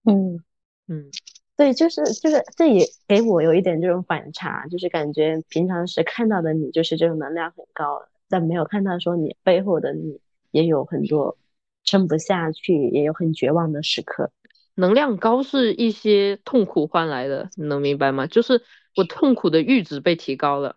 [0.04, 0.44] 嗯
[0.88, 1.10] 嗯，
[1.56, 10.20] 对，就是就是这也给我有一点这种反差，就是感觉平常时看到的你就是这种能量很高，但没有看到说你背后的你
[10.50, 11.36] 也有很多。
[11.84, 14.30] 撑不下去，也有很绝望的时刻。
[14.74, 18.26] 能量高是一些痛苦换来的，你能明白吗？
[18.26, 18.60] 就是
[18.94, 20.76] 我痛苦的阈值被提高了。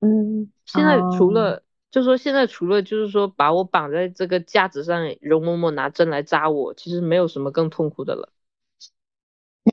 [0.00, 8.32] 嗯，现在除了，就说现在除了就是说把我绑在这个架子上，容嬷嬷拿针来扎我，其实没有什么更痛苦的了。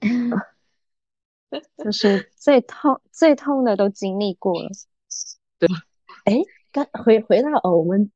[1.83, 4.69] 就是最痛最痛的都经历过了。
[5.59, 5.67] 对，
[6.25, 8.11] 哎，刚回回到哦，我们。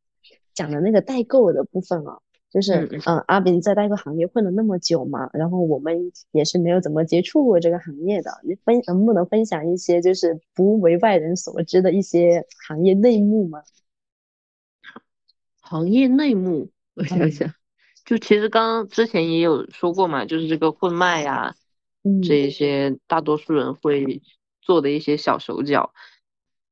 [0.53, 2.17] 讲的那个代购的部分啊，
[2.49, 13.61] 就是嗯，阿斌在代购行业混了那么久嘛，然后我们也是没有怎么接触过这个行业的，你分能不能分享一些就是不为外人所知的一些行业内幕吗？
[15.61, 17.53] 行业内幕，我想想，
[18.03, 21.55] 就其实刚刚之前也有说过嘛，就是这个混卖呀，
[22.21, 24.21] 这一些大多数人会
[24.61, 25.93] 做的一些小手脚。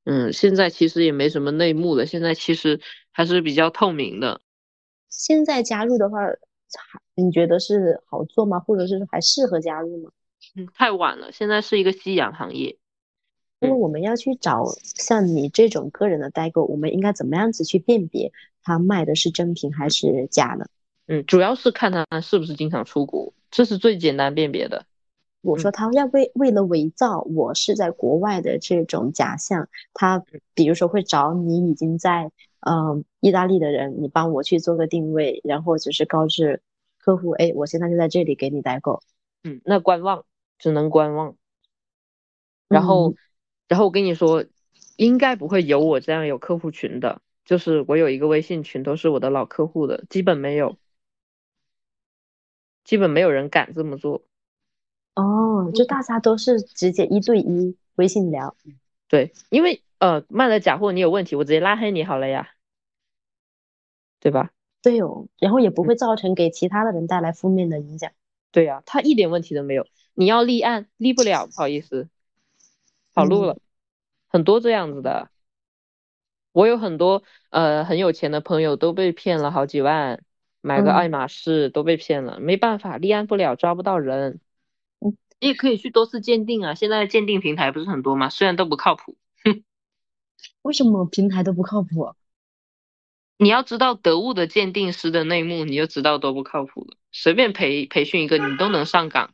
[0.04, 2.80] 嗯，现在其实也没什么内幕了，现在其实
[3.12, 4.42] 还是比较透明的。
[5.10, 6.20] 现在加入的话，
[7.16, 8.60] 你觉得是好做吗？
[8.60, 10.12] 或者是还适合加入吗？
[10.56, 12.78] 嗯，太晚了，现在是一个夕阳行业。
[13.62, 20.70] 因为我们要去找像你这种个人的代购，我们应该怎么样子去辨别他卖的是真品还是假的？
[21.08, 24.86] 嗯，主要是看他是不是经常出国，这是最简单辨别的。
[25.46, 32.32] 我说他要为为了伪造我是在国外的这种假象，他比如说会找你已经在
[32.62, 36.62] 嗯意大利的人，你帮我去做个定位，然后就是告知
[36.98, 39.04] 客户，哎，我现在就在这里给你代购。
[39.44, 40.26] 嗯，那观望，
[40.58, 41.36] 只能观望。
[42.68, 43.14] 然后，
[43.68, 44.44] 然后我跟你说，
[44.98, 50.80] 应该不会有我这样有客户群的，就是我有一个微信群，都是我的老客户的，基本没有，
[52.84, 54.24] 基本没有人敢这么做。
[55.16, 58.56] 哦，就大家都是直接一对一微信聊。
[59.08, 62.50] 对，因为呃卖了假货，你有问题，我直接拉黑你好了呀，
[64.20, 64.52] 对吧？
[64.82, 68.12] 对哦，然后也不会造成给其他的人带来负面的影响。
[68.52, 69.88] 对呀，他一点问题都没有。
[70.14, 72.10] 你要立案，立不了，不好意思，
[73.14, 73.58] 跑路了。
[74.28, 75.30] 很多这样子的，
[76.52, 80.24] 我有很多呃很有钱的朋友都被骗了好几万，
[80.62, 84.40] 买个爱马仕都被骗了，没办法，立案不了，抓不到人。
[85.46, 88.30] 嗯，你也可以去多次鉴定啊，现在鉴定平台不是很多吗？
[88.30, 89.16] 虽然都不靠谱。
[89.44, 89.64] 哼，
[90.64, 92.16] 为什么平台都不靠谱？
[93.38, 96.98] 你要知道得物的鉴定师的内幕，你就知道多不靠谱了。
[97.12, 99.34] 随便培培训一个，你都能上岗。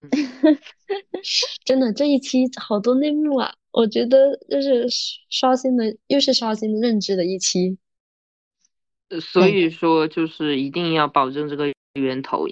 [1.64, 3.54] 真的，这一期好多内幕啊！
[3.70, 4.86] 我觉得就是
[5.30, 7.78] 刷新的，又是刷新认知的一期。
[9.20, 12.46] 所以说，就是一定要保证这个源头。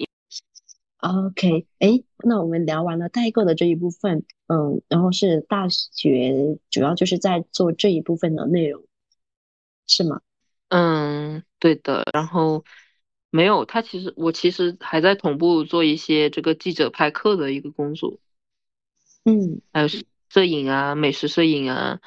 [1.05, 8.83] OK，哎，那我们聊完了代购的这一部分，嗯，然后是大学主要就是在做这一部分的内容。
[9.87, 10.21] 是吗？
[10.69, 12.03] 嗯，对的。
[12.11, 12.65] 然后
[13.29, 18.19] 没有他，其实我其实还在同步做一些这个记者拍客的一个工作。
[19.25, 19.87] 嗯，还有
[20.29, 22.01] 摄影啊，美食摄影啊，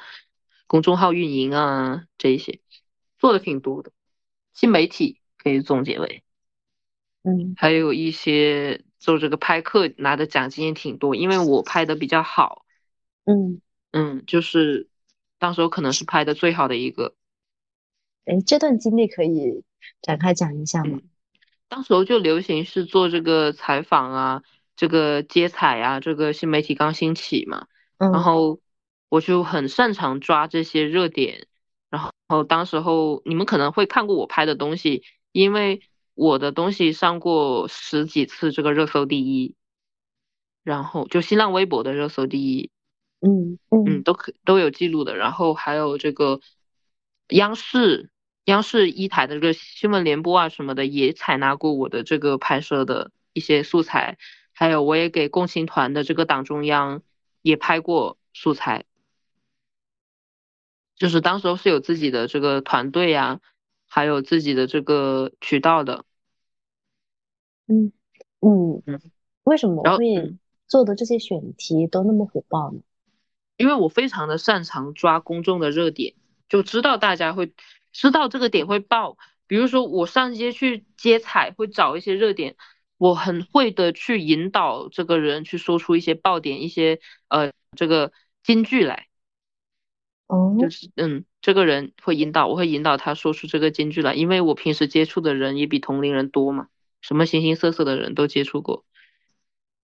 [0.67, 2.59] 公众号运营啊，这一些
[3.17, 3.93] 做的挺多的。
[4.53, 6.21] 新媒体可以总结为，
[7.23, 12.65] 嗯，还有一些做这个拍客拿的奖金也挺多，因为我拍的比较好。
[13.25, 14.87] 嗯嗯，就是
[15.39, 17.15] 当时候可能是拍的最好的一个。
[18.25, 19.63] 哎，这段经历可以
[20.01, 20.99] 展开讲一下吗？
[21.67, 24.43] 当时候就流行是做这个采访啊，
[24.75, 28.59] 这个接彩啊，这个新媒体刚兴起嘛，然后
[29.07, 31.47] 我就很擅长抓这些热点，
[31.89, 35.81] 然后当时候你们可能会看过我拍的东西，因为
[36.19, 39.55] 我的东西上过十几次这个热搜第一，
[40.63, 42.71] 然后就新浪微博的热搜第一，
[43.21, 46.41] 嗯嗯，都可都有记录的，然后还有这个
[47.29, 48.09] 央视。
[48.45, 54.17] 央视一台的这个新闻联播啊什么的，也采纳过我的这个拍摄的一些素材，
[54.53, 57.03] 还有我也给共青团的这个党中央
[57.43, 58.85] 也拍过素材，
[60.95, 63.39] 就是当时候是有自己的这个团队呀，
[63.87, 66.05] 还有自己的这个渠道的。
[67.69, 67.93] 嗯
[68.41, 69.01] 嗯嗯，
[69.45, 70.35] 为什么会
[70.67, 72.79] 做的这些选题都那么火爆呢？
[73.55, 76.15] 因为我非常的擅长抓公众的热点，
[76.49, 77.53] 就知道大家会。
[77.91, 82.55] 知道这个点会爆，比如说我上街去接彩，会找一些热点，
[82.99, 89.07] 我很会的去引导这个人去说出一些爆点，一些呃这个金句来。
[90.27, 96.67] 哦，就是嗯，这个人会引导，我会引导他说出这个金句来，因为我平时接触的人也比同龄人多嘛，
[97.01, 98.85] 什么形形色色的人都接触过。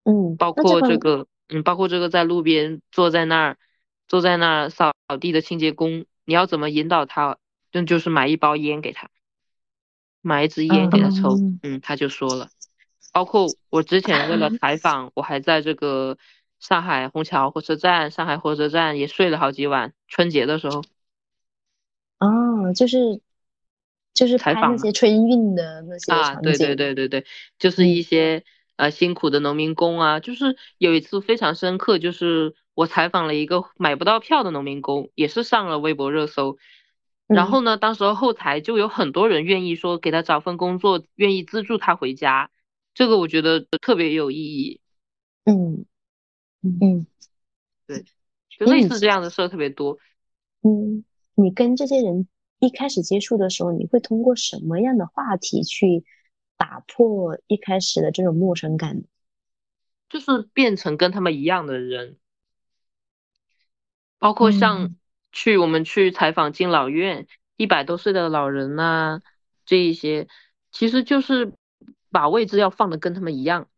[0.04, 3.58] 嗯，包括这个，嗯，包括这个在路边坐在那儿，
[4.06, 7.38] 坐在那儿扫地的清洁工，你要怎么引导他？
[7.72, 9.10] 那就是买一包烟给他，
[10.22, 12.48] 买一支烟给他抽，嗯，他就说了。
[13.12, 16.16] 包括我之前为了采访，我还在这个
[16.58, 19.92] 上海虹桥火车站、上海火车站也睡了好几晚。
[20.08, 20.82] 春节的时候，
[22.18, 23.20] 哦，就是
[24.16, 27.24] 就是拍那些春运的那些啊，对对对对对，
[27.58, 28.42] 就是一些
[28.76, 36.56] 呃辛苦的农民工啊，就是有一次非常深刻，就是我采访了一个买不到票的农民工，也是上了微博热搜。
[37.28, 37.76] 然后呢？
[37.76, 42.50] 当时候后台就有很多人愿意说给他找份工作，愿意资助他回家，
[42.94, 44.80] 这个我觉得特别有意义。
[45.44, 45.84] 嗯
[46.62, 47.06] 嗯，
[47.88, 48.04] 对，
[48.48, 49.98] 就类似这样的事儿特别多。
[50.62, 52.28] 嗯，你跟这些人
[52.58, 56.04] 一开始接触的时候，你会通过什么样的话题去
[56.56, 59.04] 打破一开始的这种陌生感？
[60.08, 62.18] 就是变成跟他们一样的人，
[64.18, 64.96] 包括像。
[65.32, 67.26] 去我们去采访敬老院，
[67.58, 69.20] 一百多岁的老人呐，
[69.66, 70.28] 这一些
[70.72, 71.52] 其实就是
[72.10, 73.68] 把位置要放的跟他们一样。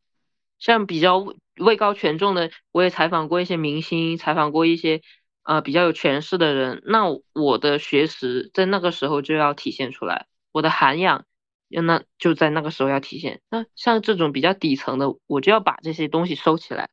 [0.61, 1.19] 像比较
[1.57, 5.03] 位高权重的，我也采访过一些明星，采访过一些
[5.49, 6.83] 呃比较有权势的人。
[6.85, 11.25] 那我的学识在那个时候就要体现出来，我的涵养
[11.69, 13.41] 那就在那个时候要体现。
[13.49, 16.91] 那像这种比较底层的，我就要把这些东西收起来。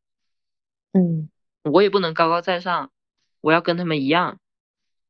[0.93, 1.29] 嗯，
[1.63, 2.91] 我也不能高高在上，
[3.41, 4.39] 我要跟他们一样，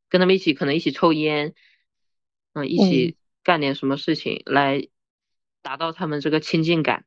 [0.10, 1.54] 跟他们一起可能一起抽烟，
[2.54, 4.88] 嗯，一起干点什么事情来
[5.62, 7.06] 达到他们这个亲近感。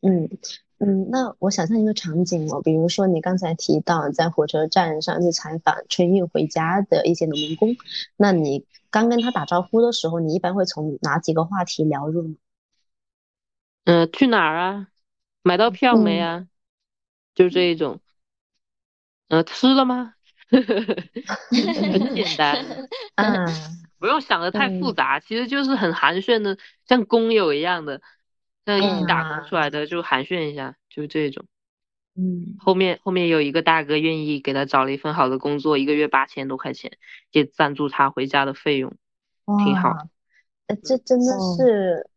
[0.00, 0.28] 嗯
[0.82, 7.76] 嗯，那我想象一个场景哦，比如说你刚才提到在火车站上去采访春运回家的一些农民工，
[8.16, 12.34] 那你刚跟他打招呼的时候，你一般会从哪几个话题聊入呢？
[13.84, 14.88] 嗯，去哪儿啊？
[15.42, 16.46] 买到票没啊？
[17.34, 18.00] 就这一种，
[19.28, 20.14] 呃，吃了吗？
[20.50, 22.56] 很简单，
[23.16, 23.46] 嗯，
[24.00, 26.56] 不用想的太复杂，其实就是很寒暄的，
[26.88, 28.00] 像工友一样的，
[28.66, 31.44] 像一起打工出来的，就寒暄一下，就这种。
[32.16, 36.98] 嗯，后面后面有一个大哥愿意给他找了一份好的工作，一个月八千多块钱，
[37.30, 38.94] 也赞助他回家的费用，
[39.64, 39.96] 挺好。
[40.66, 42.08] 呃，这真的是，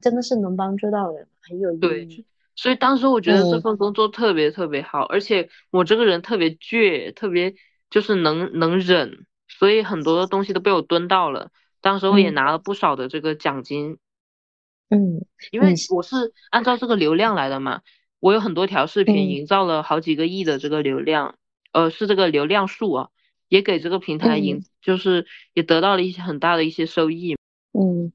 [0.00, 1.78] 真的是能帮助到人，很有意
[2.08, 2.24] 义。
[2.54, 7.54] 所以当时我觉得这份工作特别特别好，而且我这个人特别倔，特别
[7.90, 11.50] 就是能能忍，所以很多的东西都被我蹲到了。
[11.82, 13.98] 当时我也拿了不少的这个奖金，嗯，
[15.50, 17.82] 因为我是按照这个流量来的嘛，
[18.20, 21.38] 我有很多条视频营造了好几个亿的这个流量，
[21.72, 23.08] 呃，是这个流量数啊，
[23.48, 27.36] 也给这个平台营就是也得到了一些很大的一些收益，
[27.72, 28.12] 嗯，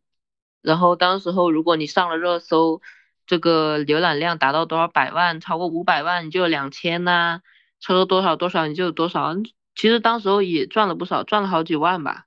[0.61, 2.81] 然后当时候如果你上了热搜。
[3.27, 7.39] 这个浏览量达到多少百万，超过五百万你就有两千呐，
[7.79, 9.33] 超过多少多少你就有多少。
[9.73, 12.25] 其实当时候也赚了不少，赚了好几万吧。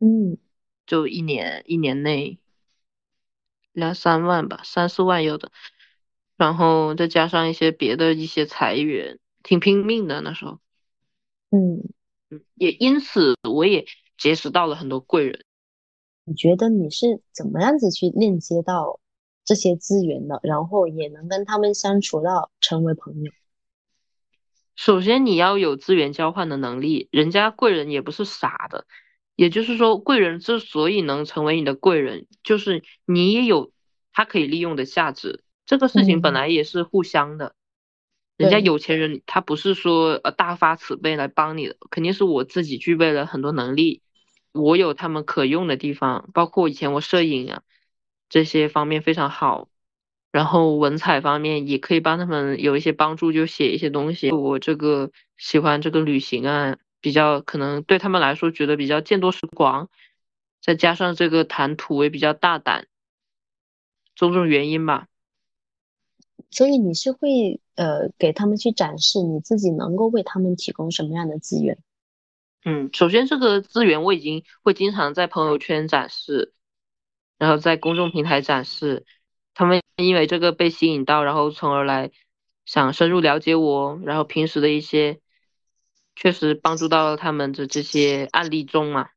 [0.00, 0.38] 嗯，
[0.86, 2.40] 就一年一年内
[3.72, 5.52] 两三万吧，三四万有的。
[6.36, 10.60] 然后再加上一些别的一些裁员，挺拼命的那时候。
[11.50, 11.82] 嗯
[12.30, 15.44] 嗯，也因此我也结识到了很多贵人。
[16.24, 19.00] 你觉得你是怎么样子去链接到？
[19.42, 23.32] 这些资源的，然后也能跟他们相处到成为朋友。
[24.76, 28.86] 首先你要有资源交换的能力，人家贵人也不是傻的。
[29.40, 33.72] 也就是说，贵人之所以能成为你的贵人，就是你也有
[34.12, 35.42] 他可以利用的价值。
[35.64, 37.54] 这个事情本来也是互相的。
[38.36, 44.02] 人家有钱人他不是说呃大发慈悲来帮你的，肯定是我自己具备了很多能力，
[44.52, 47.62] 我有他们可用的地方，包括以前我摄影啊。
[48.28, 49.70] 这些方面非常好，
[50.32, 54.32] 然后文采方面也可以帮他们有一些帮助，就写一些东西。
[54.32, 59.88] 我这个喜欢这个旅行啊，比较可能对他们来说觉得比较见多识广，
[60.60, 62.86] 再加上这个谈吐也比较大胆，
[64.14, 65.06] 种种原因吧。
[66.50, 71.78] 所以你是会呃给他们去展示你自己能够为他们提供什么样的资源？
[72.64, 76.52] 嗯，首先这个资源我已经会经常在朋友圈展示。
[77.38, 79.06] 然后在公众平台展示，
[79.54, 82.10] 他们因为这个被吸引到，然后从而来
[82.66, 85.20] 想深入了解我，然后平时的一些
[86.14, 89.08] 确实帮助到了他们的这些案例中嘛。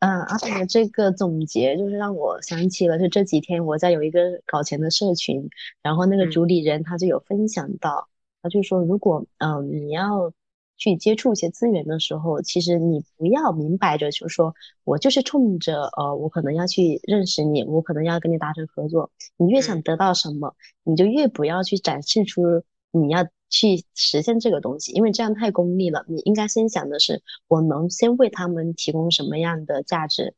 [0.00, 5.50] 嗯，阿炳的这个总结就是让我想起了，就这几天我在有一个搞钱的社群，
[5.82, 8.08] 然后那个主理人他就有分享到，
[8.42, 10.32] 他就说如果嗯你要。
[10.80, 19.10] 去接触一些资源的时候，其实你不要明摆着就说，我就是冲着呃，我可能要去认识你，我可能要跟你达成合作。
[19.36, 26.04] 你越想得到什么，你就越不要去展示出你要去实现这个东西，因为这样太功利了。
[26.08, 30.34] 你应该先想的是，我能先为他们提供什么样的价值。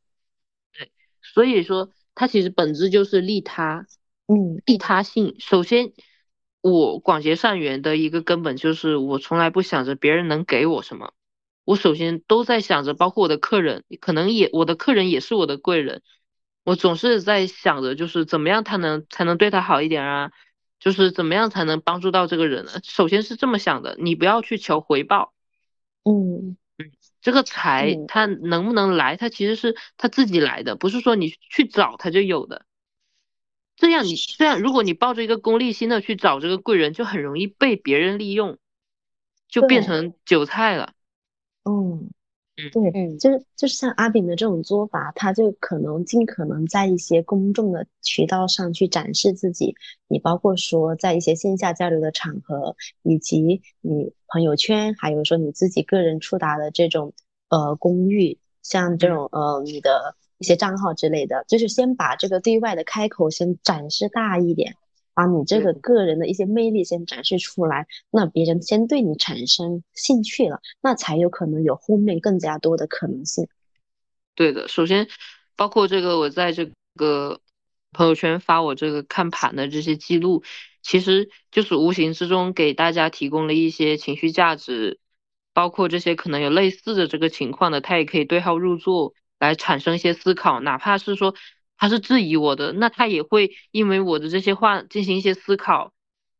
[0.73, 0.91] 对，
[1.23, 3.87] 所以说它其实本质就是利他，
[4.27, 5.37] 嗯，利他性。
[5.39, 5.93] 首先。
[6.63, 11.15] 我广结善缘的一个根本就是，我从来不想着别人能给我什么，
[11.65, 16.03] 我首先都在想着，包括我的客人，可能也我的客人也是我的贵人，
[16.63, 20.33] 我总是在想着，就是怎么样他能才能对他好一点啊，
[20.81, 22.73] 就是怎么样才能帮助到这个人呢？
[22.83, 25.33] 首先是这么想的，你不要去求回报，
[26.03, 32.65] 嗯嗯，这个财它能不能来，它其实是它自己来的，不是说你去找它就有的。
[33.77, 38.59] 这样你这样，如果你抱着一个功利心的去找这个贵人，就很容易被别人利用，
[39.49, 40.93] 就变成韭菜了。
[41.65, 42.11] 嗯，
[42.69, 49.75] 对，嗯，就是就是像阿炳的这种做法，他就可能尽可能在一些公众的渠道上去展示自己。
[50.09, 57.15] 你包括说在一些线下交流的场合，以及你朋友圈，还有说你自己个人触达的这种
[57.49, 60.17] 呃公寓，像这种呃你的。
[60.41, 64.75] 一些账号之类的，就是先把这个对外的开口先展示大一点，
[65.15, 73.49] 把你这个个人的一些魅力先展示出来，那别人先对你产生兴趣了，那才有可能有后面更加多的可能性。
[74.35, 75.09] 对的，首先
[75.57, 77.41] 包括这个我在这个
[77.93, 80.43] 朋友圈发我这个看盘的这些记录，
[80.83, 84.99] 其实就是无形之中给大家提供了一些情绪价值，
[85.53, 91.35] 包括这些可能有类似的这个情况的，他也可以对号入座来产生一些思考，哪怕是说
[91.81, 95.93] 他是质疑我的，那他也会因为我的这些话进行一些思考，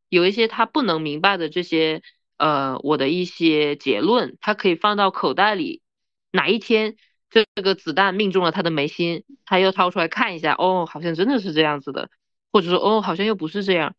[0.07, 2.01] 有一些他不能明白的这些。
[2.37, 5.83] 呃，我的一些结论，他可以放到口袋里，
[6.31, 6.95] 哪一天
[7.29, 12.09] 这个子弹命中了他的眉心，他又掏出来看一下，哦，好像真的是这样子的，
[12.51, 13.93] 或者说，哦，好像又不是这样。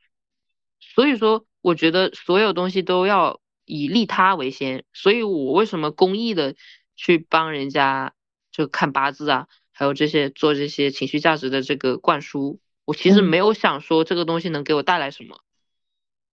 [0.80, 4.84] 所以说，我觉得所有东西都要以利他为先。
[4.92, 6.56] 所以我为什么公益的
[6.96, 8.12] 去帮人家
[8.50, 9.46] 就看八字啊，
[9.82, 15.40] 还有这些做这些情绪价值的这个灌输，我其实没有想说这个东西能给我带来什么。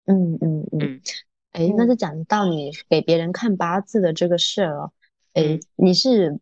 [0.05, 1.01] 嗯嗯嗯。
[1.53, 4.91] 哎，那就讲到你给别人看八字的这个事儿了。
[5.33, 6.39] 哎，你是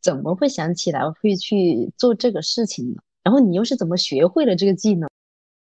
[0.00, 3.02] 怎么会想起来会去做这个事情呢？
[3.22, 5.10] 然后你又是怎么学会了这个技能？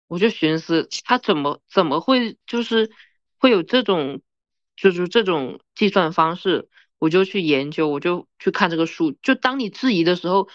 [0.07, 2.89] 我就寻思，他怎么怎么会就是
[3.37, 4.21] 会有这种
[4.77, 6.69] 就是这种计算方式？
[7.03, 9.11] 我就去研究，我就去看这个书。
[9.21, 10.47] 就当你质疑的时候，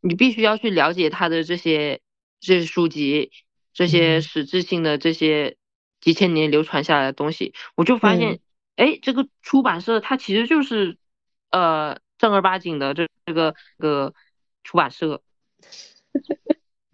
[0.00, 2.00] 你必须要去了解他的这些
[2.38, 3.32] 这些书籍，
[3.72, 5.56] 这些实质性的这些。
[5.98, 8.38] 几千年流传下来的东西，我就发现，
[8.76, 10.98] 哎，这个出版社它其实就是，
[11.50, 14.14] 呃，正儿八经的这这个个
[14.62, 15.22] 出版社，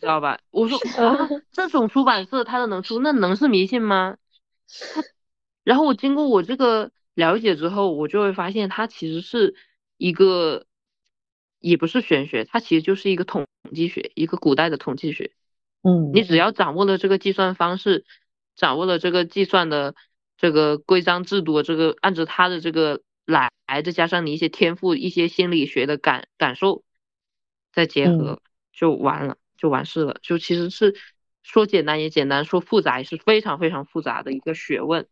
[0.01, 0.39] 知道吧？
[0.51, 4.17] 我说啊，这种出版社它都能出，那能是迷信吗？
[5.63, 9.55] 然后我经过我这个了解之后，我就会发现它其实是
[9.97, 10.67] 一个，
[11.59, 15.33] 也不是玄学，它其实就是一个统计学，一个古代的统计学。
[15.83, 18.05] 嗯，你只要掌握了这个计算方式。
[18.55, 19.95] 掌握了这个计算的
[20.37, 26.85] 这个规章制度，这个按照它的这个来，再加上你一些天赋、一些心理学的感感受，
[27.73, 30.19] 再结合就完了，就完事了。
[30.21, 30.95] 就其实是
[31.43, 35.09] 说简单也简单，说复杂也是非常非常复杂的一个学问，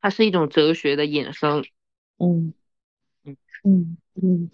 [0.00, 1.64] 它是一种哲学的衍生。
[2.18, 2.52] 嗯
[3.24, 4.50] 嗯嗯嗯。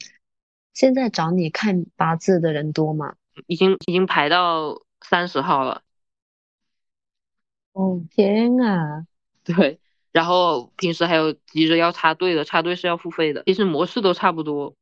[0.72, 3.14] 现在找你看八字的人多吗？
[3.46, 5.82] 已经已经排到三十号了。
[7.72, 9.06] 哦天啊，
[9.44, 9.80] 对，
[10.12, 13.42] 然后平时还有急着要插队的，插队是要付费的。
[13.46, 14.76] 其实模式都差不多，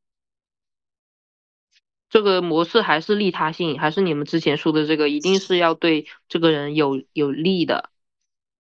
[2.10, 7.90] 这个模式还是利他性，还是你们之前说的这个，一定是要对这个人有有利的。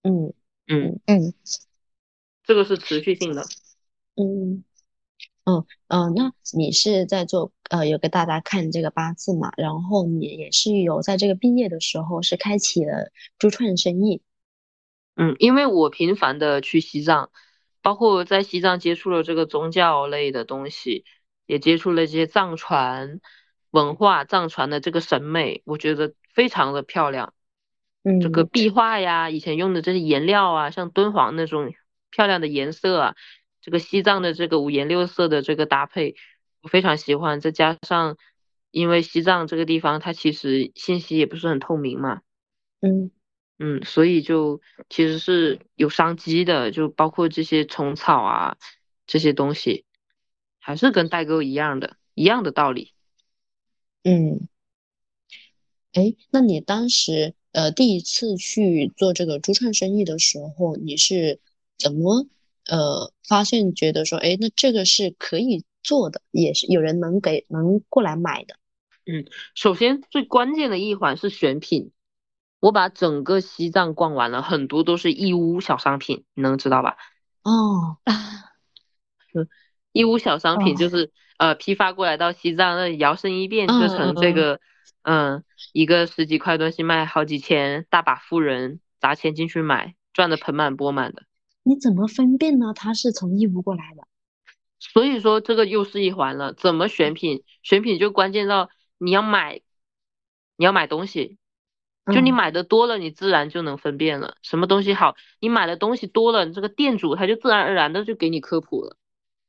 [0.02, 0.32] 嗯
[0.66, 1.34] 嗯嗯，
[2.44, 3.44] 这个是持续性的。
[4.16, 4.64] 嗯
[5.44, 9.52] 嗯嗯，那你是在做呃，有给大家看这个八字嘛？
[9.56, 14.22] 然后你也是有在这个毕业的时候是开启了珠串生意。
[15.16, 17.30] 嗯，因为我频繁的去西藏，
[17.82, 21.04] 包括在西藏接触了这个宗教类的东西，
[21.46, 23.20] 也接触了一些藏传
[23.70, 27.34] 文化、藏传的这个审美，我觉得非常的漂亮。
[28.04, 31.72] 嗯，这个壁画呀，以前用的这些颜料啊，像敦煌那种
[32.12, 33.16] 漂亮的颜色啊，
[33.60, 36.14] 这个西藏的这个五颜六色的这个搭配，
[36.60, 37.40] 我非常喜欢。
[37.40, 38.16] 再加上，
[38.70, 42.22] 因为西藏这个地方它其实信息也不是很透明嘛。
[42.80, 43.10] 嗯。
[43.58, 48.56] 嗯，所以就其实是有商机的，就包括这些虫草啊，
[49.06, 49.84] 这些东西，
[50.58, 52.92] 还是跟代购一样的，一样的道理。
[54.02, 54.48] 嗯，
[55.92, 61.38] 哎，那你当时呃第一次去做这个珠串生意的时候，你是
[61.78, 62.26] 怎么
[62.68, 68.56] 呃发现觉得说，哎，那这个是可以做的，也是有人能给能过来买的？
[69.04, 71.90] 嗯，首先最关键的一环是选品。
[72.60, 76.96] 我把整个西藏逛完了，很多都是义乌小商品，你能知道吧？
[77.42, 77.98] 哦，
[79.90, 84.60] 义乌小商品就是呃批发过来到西藏，那摇身一变就成这个，
[85.02, 85.42] 嗯，
[85.72, 91.24] 一个十几块东西卖好几千，大把富人砸钱进去买，赚的盆满钵满的。
[91.62, 92.72] 你怎么分辨呢？
[92.74, 94.06] 他是从义乌过来的？
[94.78, 97.44] 所以说这个又是一环了，怎么选品？
[97.62, 99.60] 选品就关键到你要买，
[100.56, 101.38] 你要买东西。
[102.12, 105.14] 就你买的多了，你自然就能分辨了什么东西好。
[105.38, 108.96] 你买的东西多了，你这个店主他就自然而然的就给你科普了。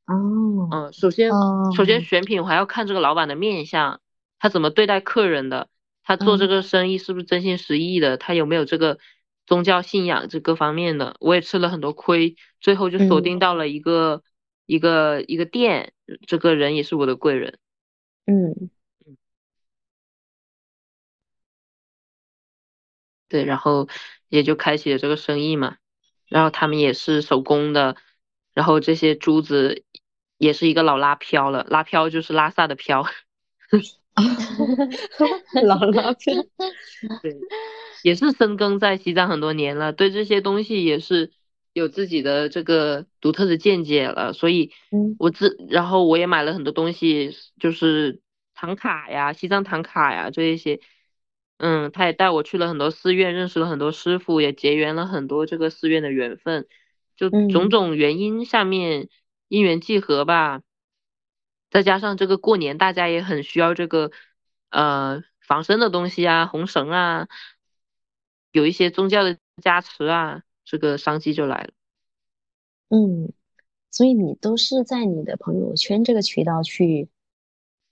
[0.06, 1.30] 哦，嗯，首先，
[1.76, 4.00] 首先选品我还要看这个老板的面相，
[4.38, 5.68] 他怎么对待客人的，
[6.04, 9.00] 他做这个生意是不是真心实意的，他有没有这个
[9.46, 11.16] 宗教信仰这各方面的。
[11.20, 14.22] 我也吃了很多亏，最后就锁定到了一个
[14.66, 15.92] 一个一个店，
[16.26, 17.58] 这个人也是我的贵人。
[18.26, 18.70] 嗯。
[23.28, 23.88] 对，然后
[24.28, 25.76] 也就开启了这个生意嘛。
[26.28, 27.96] 然后他们也是手工的，
[28.52, 29.84] 然后这些珠子
[30.38, 33.04] 也是一个老拉漂了，拉漂就是拉萨的漂。
[35.64, 36.34] 老拉飘，
[37.22, 37.36] 对，
[38.04, 41.32] 也是深耕在西藏很多年了，对这些东西也是
[41.72, 48.20] 有自己的这个独特的见解了，所以，嗯，我自然后我也买了很多东西，就是
[48.54, 50.80] 唐卡呀、西藏唐卡呀这一些，
[51.56, 56.66] 嗯，他也带我去了很多寺院，认识了很多师傅，也结缘了很多这个寺院的缘分，
[57.16, 59.08] 就种种原因下面
[59.48, 60.60] 因缘际合吧。
[61.70, 64.10] 再加上这个过年，大家也很需要这个，
[64.68, 67.28] 呃，防身的东西啊，红绳啊，
[68.54, 71.70] 有一些宗教的加持啊，这个商机就来了。
[72.88, 73.32] 嗯，
[73.90, 77.08] 所以你都是在你的朋友圈这个渠道去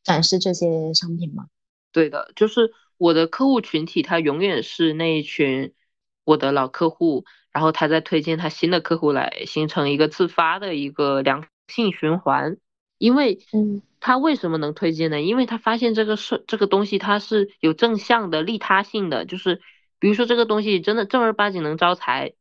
[0.05, 1.49] 展示这些商品吗？
[1.91, 5.75] 对的，就是我的客户群体，他永远是那一群
[6.23, 12.57] 我的老客户，然后他在推荐他新的客户来，形成一个自发的一个良性循环。
[12.99, 15.21] 因为，嗯，他为什么能推荐呢？
[15.21, 19.61] 因为他发现这个是这个东西，它是有正向的、利他性的，就是
[20.03, 22.33] 比如说这个东西真的正儿八经能招财，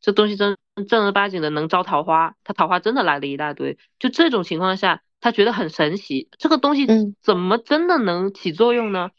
[0.00, 3.78] 这东西真正儿八经的能招桃花，他桃花真的来了一大堆。
[3.98, 6.86] 就这种情况下，他觉得很神奇，这个东西
[7.20, 9.10] 怎么真的能起作用呢？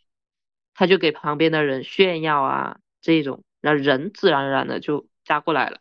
[0.74, 5.80] 他就给旁边的人炫耀啊，这种，那人自然而然的就加过来了。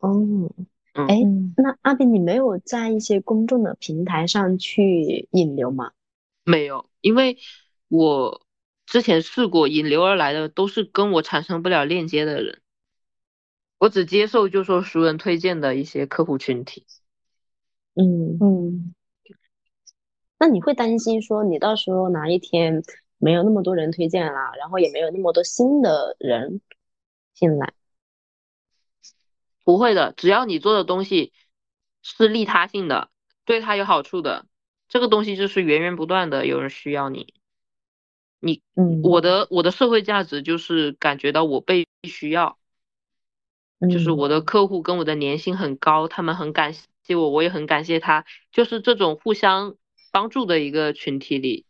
[0.00, 0.50] 哦。
[0.94, 1.20] 哎，
[1.56, 5.92] 那阿斌，你没有在一些公众的平台上去引流吗？
[6.44, 7.38] 没有，因为
[7.86, 8.42] 我
[8.92, 12.60] 之前试过引流而来的都是跟我产生不了链接的人，
[13.78, 16.84] 我只接受就说熟人推荐的一些客户群体。
[17.94, 18.94] 嗯嗯，
[20.38, 22.82] 那你会担心说你到时候哪一天
[23.16, 26.60] 没有那么多人推荐了，然后也没有那么多新的人
[27.32, 27.72] 进来？
[29.64, 31.32] 不会的，只要你做的东西
[32.02, 33.08] 是利他性的，
[33.46, 34.44] 对他有好处的，
[34.86, 37.32] 这个东西就是源源不断的有人需要你。
[38.44, 42.58] 你，嗯，我的我的社会价值就是感觉到我被需要，
[43.88, 49.76] 就是我的客户跟我的粘性很高，他们很感谢我，我也很感谢他，就是这种互相
[50.10, 51.66] 帮助的一个群体里。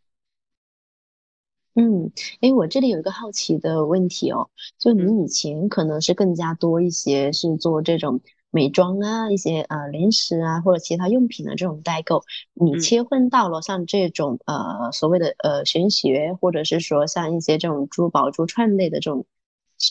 [1.75, 2.11] 嗯，
[2.41, 4.49] 哎，我这里有一个好奇的问题哦，
[4.79, 8.21] 就你以前可能是更加多一些是做这种
[8.53, 12.23] 美妆啊，一些呃零食啊或者其他用品的这种代购，
[12.53, 19.25] 你切换到了像这种呃所谓的呃玄学，或者是说像一些这种珠宝珠串类的这种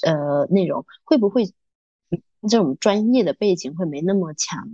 [0.05, 1.47] 呃内容，会不会
[2.49, 4.69] 这种专业的背景会没那么强？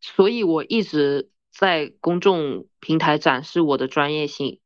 [0.00, 4.58] 所以我一直在公众平台展示我的专业性。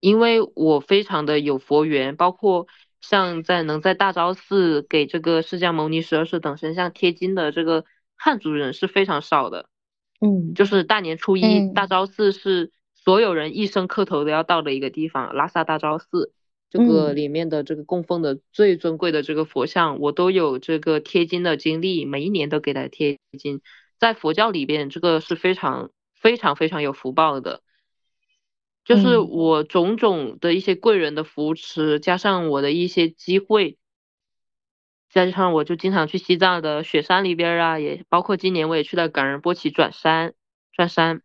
[0.00, 2.66] 因为我非常的有佛缘，包括
[3.08, 7.84] 像在能在大昭寺给这个释迦牟尼十二世等神像贴金的这个
[8.16, 9.68] 汉族人是非常少的，
[10.20, 16.32] 嗯，就是大年初一大昭寺是所有人一生磕头都要到的一个地方，拉萨大昭寺。
[16.70, 23.60] 这个里面的这个供奉的最尊贵的这个佛像，我都有这个贴金的经历，每一年都给他贴金，
[24.00, 27.62] 在佛教里边这个是非常非常非常有福报的。
[28.84, 33.78] 就是我种种的一些贵人的扶持，加上我的一些机会，
[35.08, 40.34] 加上我就经常去西藏的雪山里边啊，也包括今年我也去了冈仁波齐转山，
[40.70, 41.22] 转山，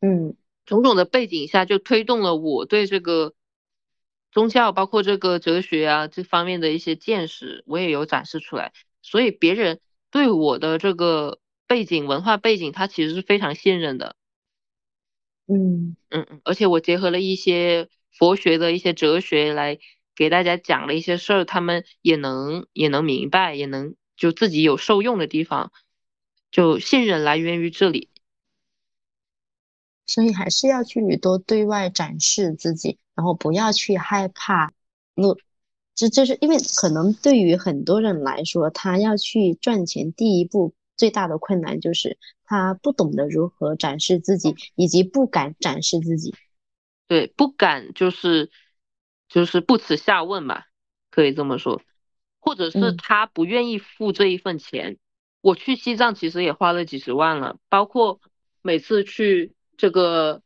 [0.00, 3.34] 嗯，种种的背景下就推动了我对这个
[4.32, 8.72] 宗教，包括这个哲学啊这方面的一些见识，我也有展示出来，
[9.02, 14.16] 所以别人对我的这个背景文化背景，他其实是非常信任的。
[15.52, 19.78] 嗯嗯嗯，而且我结合了一些佛学的一些哲学来
[20.14, 25.72] 给大家讲了一些事儿，他们也能也能明白，也能就自己有受用的地方，
[26.52, 28.08] 就信任来源于这里。
[30.06, 34.72] 所以还是要去多对外展示自己，然后不要去害怕。
[35.14, 35.36] 那
[35.96, 40.74] 这就是因为可能对于很多人来说，他要去赚钱，第一步。
[40.96, 42.18] 最大的困难就是
[42.50, 46.34] 他不懂得如何展示自己，以及不敢展示自己。
[47.06, 48.50] 对，不敢就是
[49.28, 50.66] 就是不耻下问吧，
[51.12, 51.80] 可以这么说，
[52.40, 54.98] 或者是他不愿意付这一份钱。
[55.40, 58.20] 我去西藏其实也花了几十万了，包括
[58.62, 60.42] 每次去这个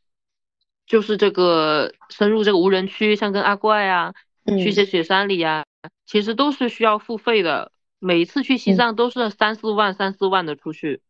[0.85, 4.13] 就是这个深入这个无人区，像跟阿怪啊，
[4.45, 5.65] 去些雪山里啊，
[6.05, 7.71] 其实都是需要付费的。
[7.97, 11.01] 每一次去西藏都是三四万、三四万的出去。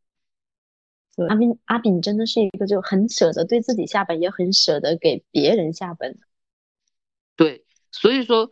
[1.30, 6.18] 阿斌阿炳真的是一个就很舍得对自己下本，也很舍得给别人下本。
[7.36, 8.52] 对，所以说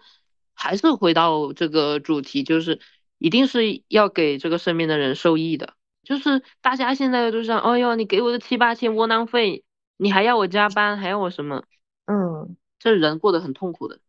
[0.53, 2.79] 还是回到这个主题，就是
[3.17, 5.73] 一定是要给这个身边的人受益的。
[6.03, 9.63] 就是大家现在都想，哎呦，你给我的七八千窝囊费，
[9.95, 11.63] 你还要我加班，还要我什么？
[12.05, 13.99] 嗯，这人过得很痛苦的。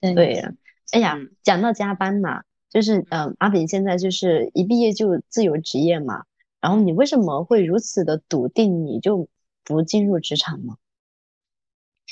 [0.00, 0.52] 对呀，
[0.92, 6.24] 哎呀，讲到加班嘛，就是嗯，阿炳现在就是一毕业就自由职业嘛，
[6.62, 9.28] 然后你为什么会如此的笃定，你就
[9.64, 10.76] 不进入职场呢？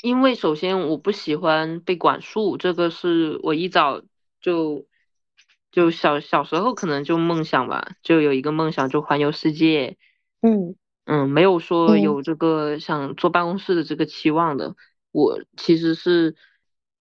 [0.03, 4.03] 因为首先我不喜欢被管束，这个是我一早
[4.41, 4.87] 就
[5.71, 9.97] 就小小时候可能就梦想吧，就有一个梦想就环游世界。
[10.41, 10.75] 嗯
[11.05, 14.75] 嗯，没有说有这个想坐办公室的这个期望的。
[15.13, 16.35] 我其实是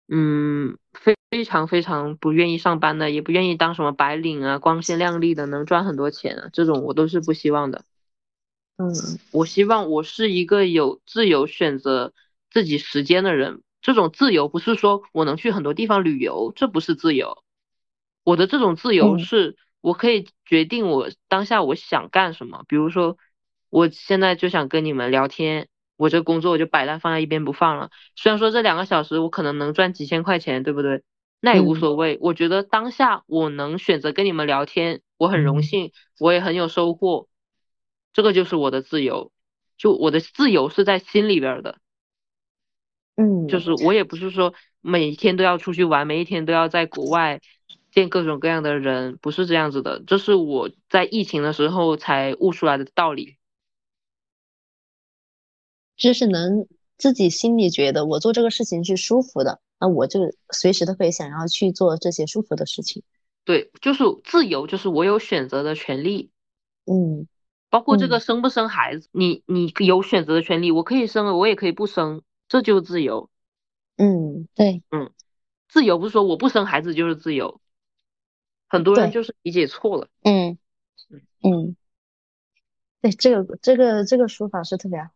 [0.09, 7.85] 嗯非非常非常不愿意上班的，也不愿意当什么白领啊，光鲜亮丽的能赚很多钱啊，这种我都是不希望的。
[8.77, 8.93] 嗯，
[9.33, 12.13] 我希望我是一个有自由选择。
[12.51, 17.45] 自己时间的人，这种自由不是说我能去很多地方旅游，这不是自由。
[18.25, 22.65] 我的这种自由是我可以决定我当下我想干什么。
[22.67, 23.19] 比如说，
[23.69, 27.91] 我现在就想跟你们聊天，我这工作我就摆烂放在一边不放了。
[28.17, 31.03] 虽然说这两个小时我可能能赚几千块钱，对不对？
[31.41, 32.19] 那也无所谓。
[32.21, 37.29] 我觉得当下我能选择跟你们聊天，我很荣幸，我也很有收获。
[38.13, 39.33] 这个就是我的自由，
[39.77, 41.79] 就我的自由是在心里边的。
[43.17, 47.41] 嗯，就是我也不是说每天都要出去玩，每一天都要在国外
[47.91, 50.01] 见各种各样的人，不是这样子的。
[50.07, 53.38] 这是我在疫情的时候才悟出来的道理。
[55.99, 60.21] 就是能自己心里觉得我做这个事情是舒服的，那我就
[60.51, 63.03] 随时都可以想要去做这些舒服的事情。
[63.45, 66.31] 对，就是自由，就是我有选择的权利。
[66.87, 67.29] 嗯，
[67.69, 72.23] 包括这个生不生孩子，你你有选择的权利，我可以生，我也可以不生。
[72.49, 73.29] 这就是自由，
[73.99, 75.13] 嗯，对，嗯，
[75.69, 77.61] 自由不是说我不生孩子就是自由，
[78.69, 80.57] 很多人就是理解错了，嗯
[81.11, 81.77] 嗯嗯，
[83.03, 85.11] 对，这个这个这个说法是特别好，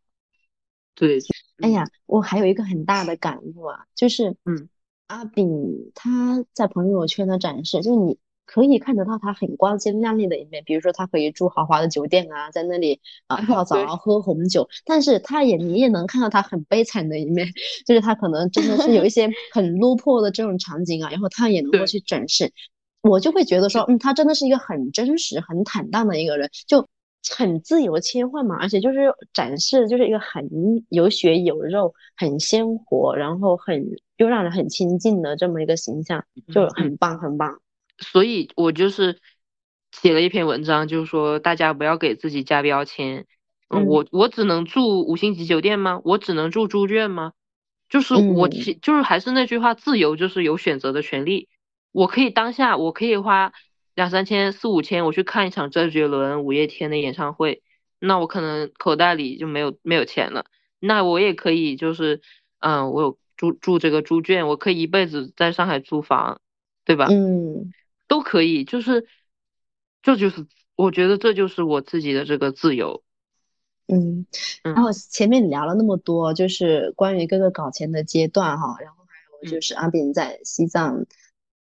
[0.94, 1.18] 对，
[1.60, 4.68] 哎呀，我还有一个很大的感悟啊，就是，嗯，
[5.06, 8.18] 阿炳他在朋友圈的展示，就是你。
[8.44, 17.48] 可以看得到他很光鲜亮丽的一面，比如说他可以住豪华的酒店啊，在那里啊泡澡啊喝红酒，但是他也你也能看到他很悲惨的一面，
[17.86, 22.52] 就是他可能真的是有一些 很落魄的这种场景啊，然后他也能够去展示，
[23.00, 26.86] 我就会觉得说，嗯，他真的是一个很真实、很坦荡的一个人，就
[27.36, 30.48] 很自由切换嘛，而且就是展示就是一个很
[30.88, 33.84] 有血有肉、很鲜活，然后很
[34.16, 37.60] 又让人很亲近的这么一个形象，就很棒很棒。
[37.98, 39.20] 所以我就是
[39.92, 43.26] 写了一篇文章，就是说大家不要给自己加标签。
[43.68, 46.00] 嗯，我我只能住五星级酒店吗？
[46.04, 47.32] 我只能住猪圈吗？
[47.88, 51.48] 就是我其就是还是那句话，自由就是有选择的权利。
[51.92, 53.52] 我可以当下我可以花
[53.94, 57.62] 两三千、四五千，我去看一场周杰伦、五月天的演唱会，
[57.98, 60.46] 那我可能口袋里就没有没有钱了。
[60.78, 62.20] 那我也可以就是
[62.60, 66.40] 嗯，我有住住这个猪圈，我可以一辈子在上海租房，
[66.84, 67.06] 对吧？
[67.10, 67.72] 嗯。
[68.08, 69.06] 都可以，就是，
[70.02, 73.02] 这就是我觉得这就是我自己的这个自由，
[73.88, 74.26] 嗯，
[74.62, 81.06] 然后前面聊了那么多，就是关于各个搞钱的阶段哈，然后还有就是阿炳在西藏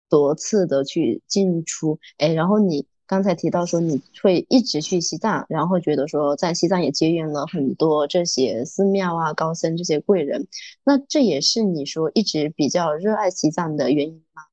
[0.10, 10.48] 多次的去进出，哎，然后你刚才提到说你会一直去西藏，然后觉得说在西藏也结缘了很多这些寺庙啊、高僧这些贵人，
[10.84, 14.44] 那这也是你说一直比较热爱西藏的原因吗？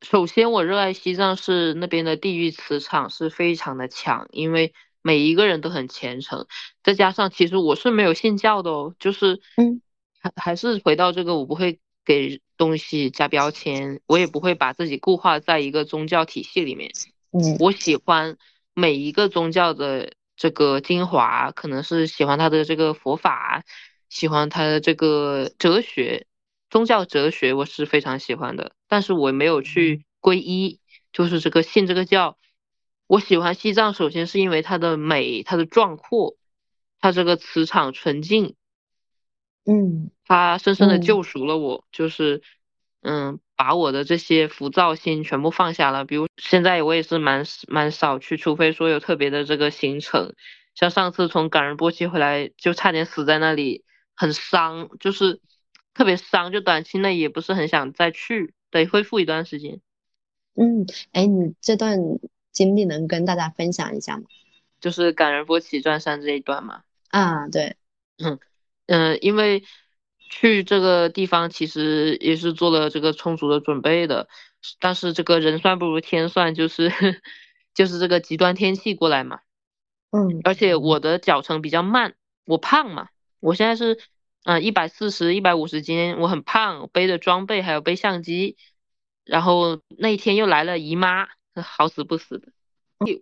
[0.00, 4.72] 首先，我热爱西藏是那边的地域磁场是非常的强，因为
[5.02, 6.46] 每一个人都很虔诚，
[6.84, 9.82] 再加上其实我是没有信教的哦，就是嗯，
[10.20, 16.90] 还还是回到这个，我不会给东西加标签，我也不会把自己固化在一个宗教体系里面，
[17.32, 18.38] 嗯，我喜欢
[18.72, 23.62] 每一个宗教的这个精华，可能是喜欢他的这个佛法，
[24.08, 26.26] 喜欢他的这个哲学。
[26.70, 30.80] 宗教哲学我是非常喜欢的，但是我没有去皈依，
[31.12, 32.38] 就是这个信这个教。
[33.06, 36.36] 我喜欢西藏，首先是因为它的美，它的壮阔，
[37.00, 38.54] 它这个磁场纯净，
[39.66, 42.40] 嗯，它深深的救赎了我，就是
[43.02, 46.04] 嗯，把我的这些浮躁心全部放下了。
[46.04, 50.34] 比如现在我也是蛮蛮少去，除非说有特别的这个行程，
[50.76, 53.82] 像上次从感仁波齐回来就差点死在那里，
[54.14, 55.40] 很伤，就是。
[55.94, 59.80] 特别伤，就短期内也不是很想再去，得恢复一段时间。
[60.54, 61.98] 嗯，哎，你这段
[62.52, 64.22] 经历能跟大家分享一下吗？
[64.80, 66.82] 就是感人波齐转山这一段嘛。
[67.08, 67.74] 啊，对，
[68.18, 68.38] 嗯
[68.86, 69.64] 嗯，因为
[70.28, 74.28] 去这个地方其实也是做了这个充足的准备的，
[74.78, 76.90] 但是这个人算不如天算，就是
[77.74, 79.40] 就是这个极端天气过来嘛。
[80.10, 82.14] 嗯，而且我的脚程比较慢，
[82.44, 83.08] 我胖嘛，
[83.40, 83.98] 我现在是。
[84.44, 88.56] 嗯，一百四十、一百五十斤，我很胖，背着装备还有背相机，
[89.26, 91.28] 然后那一天又来了姨妈，
[91.62, 92.48] 好死不死的。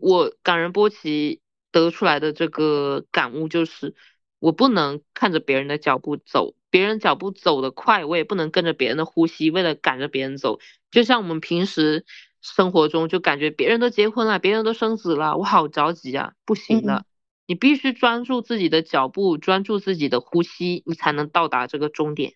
[0.01, 1.41] 我赶人波奇
[1.73, 3.97] 得出来的这个感悟就是，
[4.39, 10.59] 我不能看着别人的脚步走，别人脚步走得快，我也不能跟着别人的呼吸，为了赶着别人走。
[10.91, 12.05] 就像我们平时
[12.41, 17.05] 生活中，就感觉别人都结婚了，别人都生子了，我好着急啊，不行的。
[17.47, 22.33] 你必须专注自己的脚步，专注自己的呼吸，你才能到达这个终点。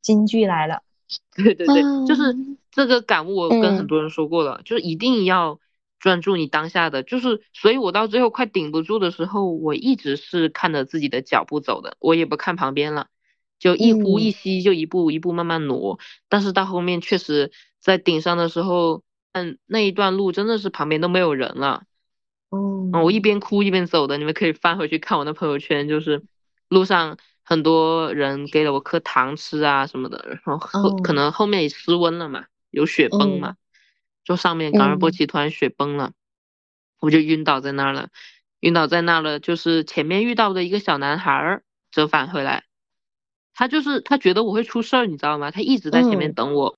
[0.00, 0.82] 金句来了，
[1.36, 2.34] 对对对，就是
[2.72, 5.60] 这个感悟，我跟很多人说过了，就是一定要
[5.98, 13.08] 专注你当下的，就是所以我到最后快顶不住的时候，我一直是看着自己的脚步走的，我也不看旁边了，
[13.58, 15.98] 就一呼一吸，就一步一步慢慢挪。
[16.28, 21.82] 但是到后面确实在顶上的时候，嗯，那一段路真的是旁边都没有人了。
[22.50, 26.22] 哦，我一边哭一边走的，你们可以翻回去看我的朋友圈，就是
[26.68, 33.56] 路上很多人给了我颗糖吃啊什么的，然后后可能后面也失温了嘛，有雪崩嘛，
[34.28, 36.12] 就上面冈仁波齐突然雪崩了，
[37.00, 38.10] 我就晕倒在那儿了，
[38.60, 42.64] 晕倒在那儿了，就是前面遇到的一个小男孩折返回来，
[43.54, 45.50] 他就是他觉得我会出事儿，你知道吗？
[45.50, 46.76] 他一直在前面等我，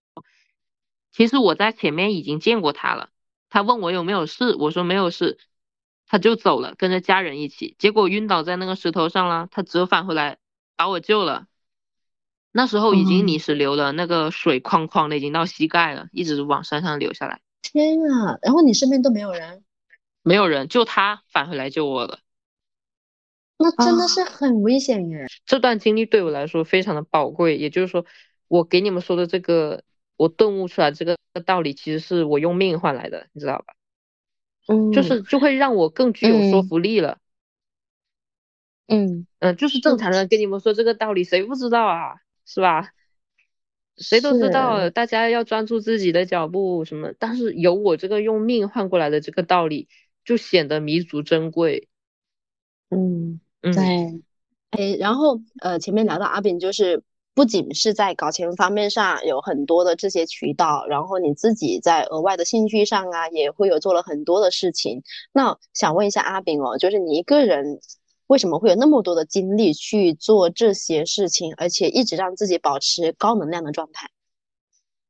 [1.10, 3.08] 其实我在前面已经见过他了，
[3.48, 5.36] 他问我有没有事，我说没有事。
[6.06, 9.48] 他就走了，跟着家人一起，结果晕倒在那个石头上了。
[9.50, 10.38] 他折返回来
[10.76, 11.46] 把我救了。
[12.52, 17.40] 那时候已经泥石流了，那个水哐哐的已经到膝盖了，一直往山上流下来。
[17.62, 18.38] 天啊！
[18.42, 19.62] 然后你身边都没有人？
[20.22, 22.18] 没有人，就他返回来救我了。
[23.58, 25.26] 那真的是很危险耶！
[25.44, 27.58] 这段经历对我来说非常的宝贵。
[27.58, 28.04] 也就是说，
[28.48, 29.84] 我给你们说的这个，
[30.16, 33.74] 我顿悟出来这个道理，其实是我用命换来的，你知道吧？
[34.66, 37.18] 嗯，就是就会让我更具有说服力了。
[38.88, 42.14] 嗯嗯，就是正常人跟你们说这个道理，谁不知道啊？
[42.44, 42.90] 是吧？
[43.96, 47.12] 谁都知道，大家要专注自己的脚步什么。
[47.18, 49.88] 但是有我这个用命换过来的这个道理，
[50.24, 51.88] 就显得弥足珍贵。
[52.90, 54.22] 嗯，对。
[54.70, 57.02] 哎，然后呃，前面聊到阿炳就是。
[57.32, 65.02] 不仅是在搞钱方面上有很多的这些渠道，然后你自己在额外的兴趣上啊，也会有做了很多的事情。
[65.32, 67.78] 那想问一下阿炳哦，就是你一个人
[68.30, 74.08] 为什么会有那么多的精力去做这些事情，而且一直让自己保持高能量的状态？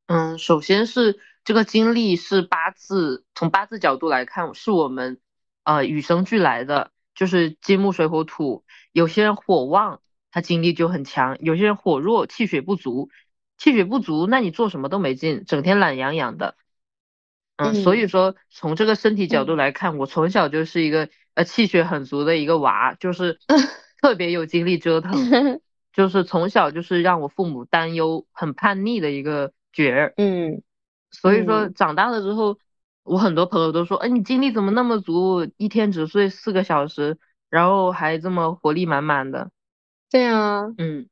[0.06, 5.20] 嗯，首先是这个经历是八字，从八字角度来看，是我们
[5.64, 10.00] 呃与生俱来的，就是金木水火土，有些人火旺。
[10.32, 13.10] 他精力就很强，有些人火弱，气血不足，
[13.58, 16.54] 气血不足，那你做什么都没劲，整天懒洋洋的。
[17.56, 23.38] 嗯，所以说从这个身体角度来看，我从小就是一个呃气血很足的一个娃，就是
[24.00, 25.12] 特别有精力折腾，
[25.92, 30.14] 就是从小就是让我父母担忧、很叛逆的一个角儿。
[30.16, 30.62] 嗯，
[31.10, 32.58] 所以说长大了之后，
[33.02, 37.18] 我很多朋友都说，哎，你精力怎么那么足，一天只睡四个小时，
[37.48, 39.50] 然后还这么活力满满的。
[40.10, 41.08] 对啊，嗯，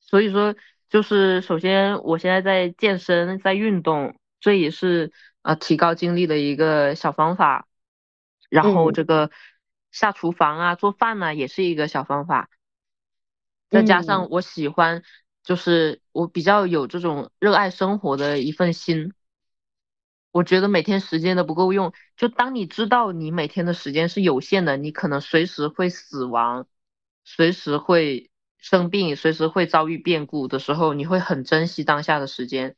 [0.00, 0.54] 所以说
[0.88, 5.12] 就是首先我现在在健身，在运动，这也是
[5.42, 7.66] 呃提高精力的一个小方法。
[8.50, 9.30] 然后这个
[9.90, 12.50] 下厨房啊，做饭呢，也是一个小方法。
[13.70, 15.02] 再加上我喜欢，
[15.42, 19.14] 就是我比较有这种热爱生活的一份心。
[20.32, 26.66] 我觉得每天时间都不够用，就当你知道你每天的时间是有限的，你可能随时会死亡。
[27.24, 32.76] 随时会生病，随时会遭遇变故的时候，你会很珍惜当下的时间，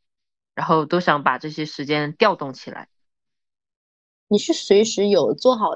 [0.55, 2.89] 然后都想把这些时间调动起来。
[4.33, 5.73] 你是随时有做好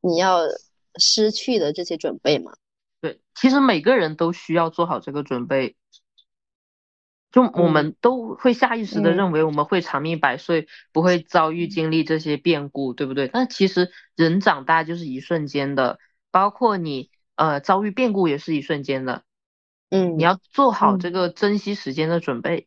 [0.00, 0.42] 你要
[0.94, 2.52] 失去的这些准备吗？
[3.00, 5.74] 对，其实每个人都需要做好这个准备。
[7.32, 13.28] 就我们都会下意识的认为我们会长命百岁，不会遭遇经历这些变故，对不对？
[13.28, 15.98] 但其实人长大就是一瞬间的，
[16.30, 17.10] 包括你。
[17.40, 19.22] 呃，遭遇变故也是一瞬间的，
[19.90, 22.66] 嗯，你要做好这个珍惜时间的准备，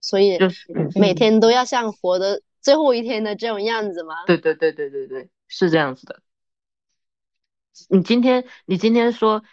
[0.00, 4.14] 所以就是每天都要像活的最后一天的这种样子吗？
[4.26, 6.22] 对对对对对对，是这样子的。
[7.88, 9.44] 你今天你今天说，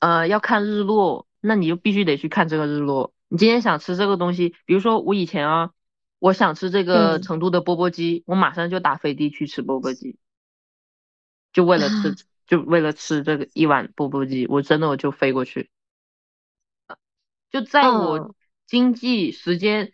[0.00, 3.12] 呃，要看日落，那你就必须得去看这个日落。
[3.28, 5.70] 你今天想吃这个东西，比如说我以前啊，
[6.18, 10.18] 我想吃这个成都的钵钵鸡，我马上就打飞的去吃钵钵鸡。
[11.52, 12.16] 就为了吃，
[12.46, 15.70] 就为了吃这个一碗钵钵鸡，我真的我就飞过去。
[17.50, 18.34] 就在我
[18.66, 19.92] 经济时间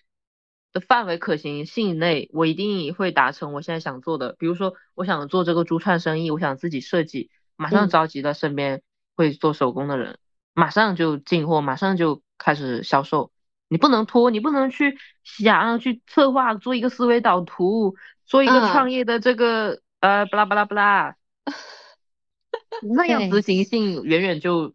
[0.73, 4.37] 的范围可行性内，我一定会达成我现在想做的。
[4.39, 8.83] 比如说，我想做这个珠串生意，我想自己设计，马上召集了身边
[9.17, 10.19] 会做手工的人，
[10.55, 13.33] 马上就进货，马上就开始销售。
[13.69, 17.97] 你不能拖，你不能去想去策划做一个思维导图，
[18.27, 21.17] 做一个创业的这个呃巴拉巴拉巴拉，
[22.97, 24.75] 那样 执行性远远就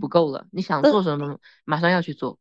[0.00, 0.46] 不够了。
[0.52, 2.38] 你想做什么，马上要去做。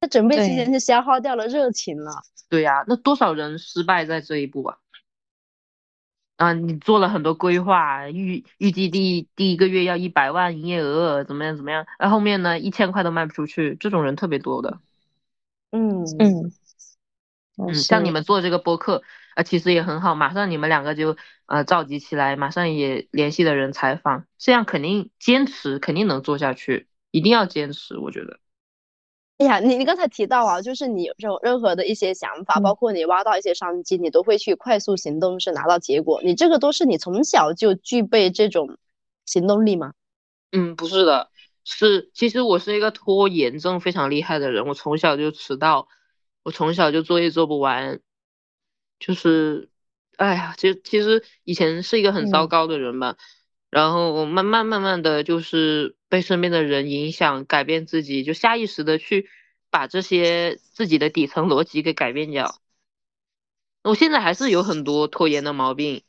[0.00, 2.22] 那准备期间就消耗掉了热情了。
[2.48, 4.78] 对呀，那多少人失败在这一步啊？
[6.36, 11.86] 啊，你做了很多规划，预预计第第一个月要一百万营业额，怎么样怎么样？
[11.98, 14.80] 那后面呢，一千块都卖不出去，这种人特别多的。
[15.70, 16.52] 嗯嗯
[17.58, 19.02] 嗯，像你们做这个播客
[19.34, 28.40] 啊，其实也很好，马上你们两个就呃召集起来，马上也联系的人采访，这样肯定坚持，肯定能做下去，一定要坚持，我觉得。
[29.40, 36.20] 哎呀，你你刚才提到啊，就是你有任任何的一些想法，包括你挖到一些商机，你都会去快速行动，是拿到结果。
[36.22, 38.76] 你这个都是你从小就具备这种
[39.24, 39.94] 行动力吗？
[40.52, 41.30] 嗯，不是的，
[41.64, 45.88] 是其实我是一个拖延症非常厉害的人，我从小就迟到，
[46.42, 48.00] 我从小就作业做不完，
[48.98, 49.70] 就是，
[50.18, 53.16] 哎呀，其实其实以前是一个很糟糕的人吧。
[53.70, 59.30] 然后我慢慢慢慢的就是被身边的人影响，改变自己，就下意识的去
[59.70, 62.60] 把这些自己的底层逻辑给改变掉。
[63.84, 66.02] 我现在还是有很多拖延的毛病，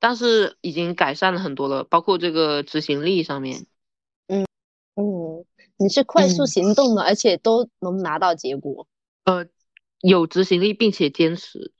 [0.00, 3.66] 但是已经改善了很多了，包括这个执行力上面。
[4.26, 4.44] 嗯
[4.96, 5.44] 嗯，
[5.76, 8.88] 你是快速行动的，而且都能拿到结果。
[9.24, 9.46] 呃，
[10.00, 11.72] 有执行力并且坚持。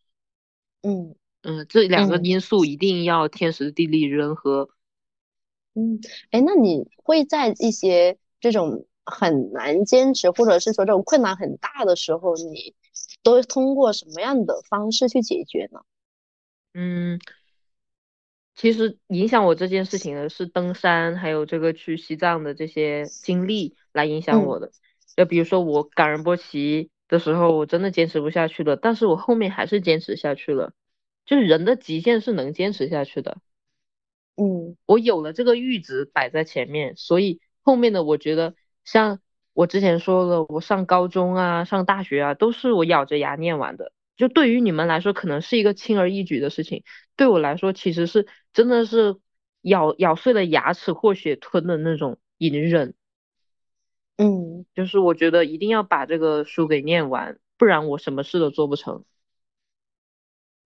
[0.82, 4.70] 嗯嗯，这两个因素一定要天时地利人和。
[4.70, 4.76] 嗯，
[6.30, 12.74] 哎，那你会在一些这种很难坚持，或者是说这种困难很大的时候，你
[13.22, 15.80] 都通过什么样的方式去解决呢？
[16.74, 17.18] 嗯，
[18.54, 24.70] 其实影响我这件事情的是登山，还有这个去西藏的这些经历来影响我的。
[25.16, 30.72] 就比如说我冈仁波齐的时候，我真的坚持不下去了，但是我后面还是坚持下去了。
[31.26, 33.38] 就是人的极限是能坚持下去的。
[34.36, 38.54] 嗯，我有了这个阈值摆在前面，所以后面的我觉得，
[38.84, 39.20] 像
[39.52, 43.92] 我之前说的，我上高中啊，上大学啊，都是我咬着牙念完的。
[44.16, 46.82] 就对于你们来说，可能是一个轻而易举的事情，
[47.16, 49.16] 对我来说，其实是真的是
[49.62, 52.94] 咬咬碎了牙齿或血吞的那种隐忍。
[54.16, 59.04] 嗯，就是我觉得一定要把这个书给念完，不然我什么事都做不成。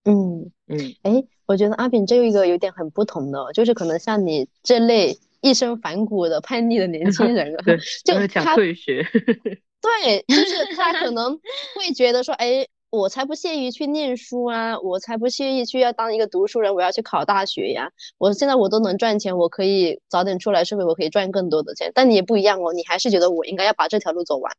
[0.07, 7.53] 嗯嗯，哎，我觉得阿炳这一个有点很不同的，就是可能像你这类一身反骨的叛逆的年轻人，
[8.07, 24.57] 就他退学，对，就是他可能会觉得说，哎，我才不屑于去念书啊，我才不屑于去要当一个读书人，我要去考大学呀，我现在我都能赚钱，我可以早点出来社会，我可以赚更多的钱，但你也不一样哦，你还是觉得我应该要把这条路走完。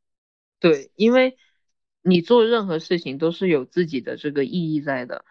[0.59, 1.37] 对，因为
[2.01, 5.23] 你做任何事情都是有自己的这个意义在的。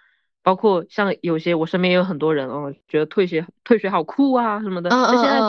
[0.47, 5.41] 包括像有些我身边也有很多人哦，觉得退学退学好酷啊什么的，那现在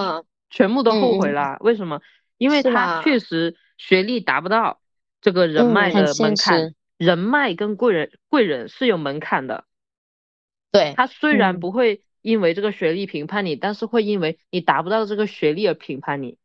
[0.49, 1.57] 全部都后悔了。
[1.59, 2.01] 为什么？
[2.39, 4.81] 因为他确实学历达不到
[5.21, 9.65] 这个人脉的门槛，人脉跟贵人贵人是有门槛的。
[10.71, 16.39] 对他虽然不会因为这个学历评判你，但是会因为你达不到这个学历而评判你，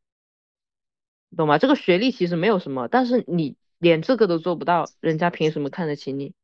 [1.34, 1.57] 懂吗？
[1.57, 6.34] 这个学历其实没有什么，但是你连这个都做不到，人家凭什么看得起你？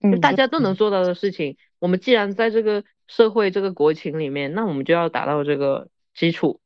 [0.00, 6.60] 就大家都能做到的事情，我们既然在这个社会、这个国情里面，那我们就要达到这个基础。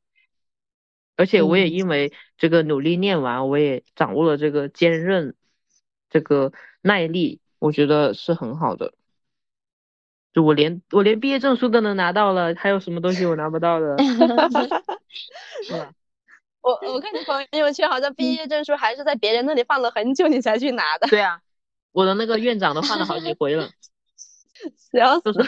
[1.16, 5.36] 而且我也因为这个努力念完，我也掌握了这个坚韧、
[6.10, 8.94] 这个耐力，我觉得是很好的。
[10.32, 13.94] 就我连我连毕业证书都能拿到了，还有什么东西我拿不到的？
[16.60, 21.06] 我我看你朋友圈好像毕业证书还是在别人那里放了很久，你才去拿的。
[21.06, 21.40] 对啊。
[21.94, 23.70] 我的那个院长都换了好几回了，
[25.22, 25.38] 都是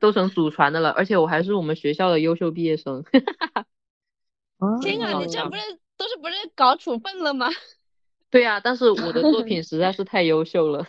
[0.00, 3.04] 都成祖传的了，而且我还是我们学校的优秀毕业生。
[4.82, 5.62] 天啊，你这不是
[5.96, 7.48] 都是不是搞处分了吗？
[8.30, 10.84] 对呀，但是我的作品实在是太优秀了。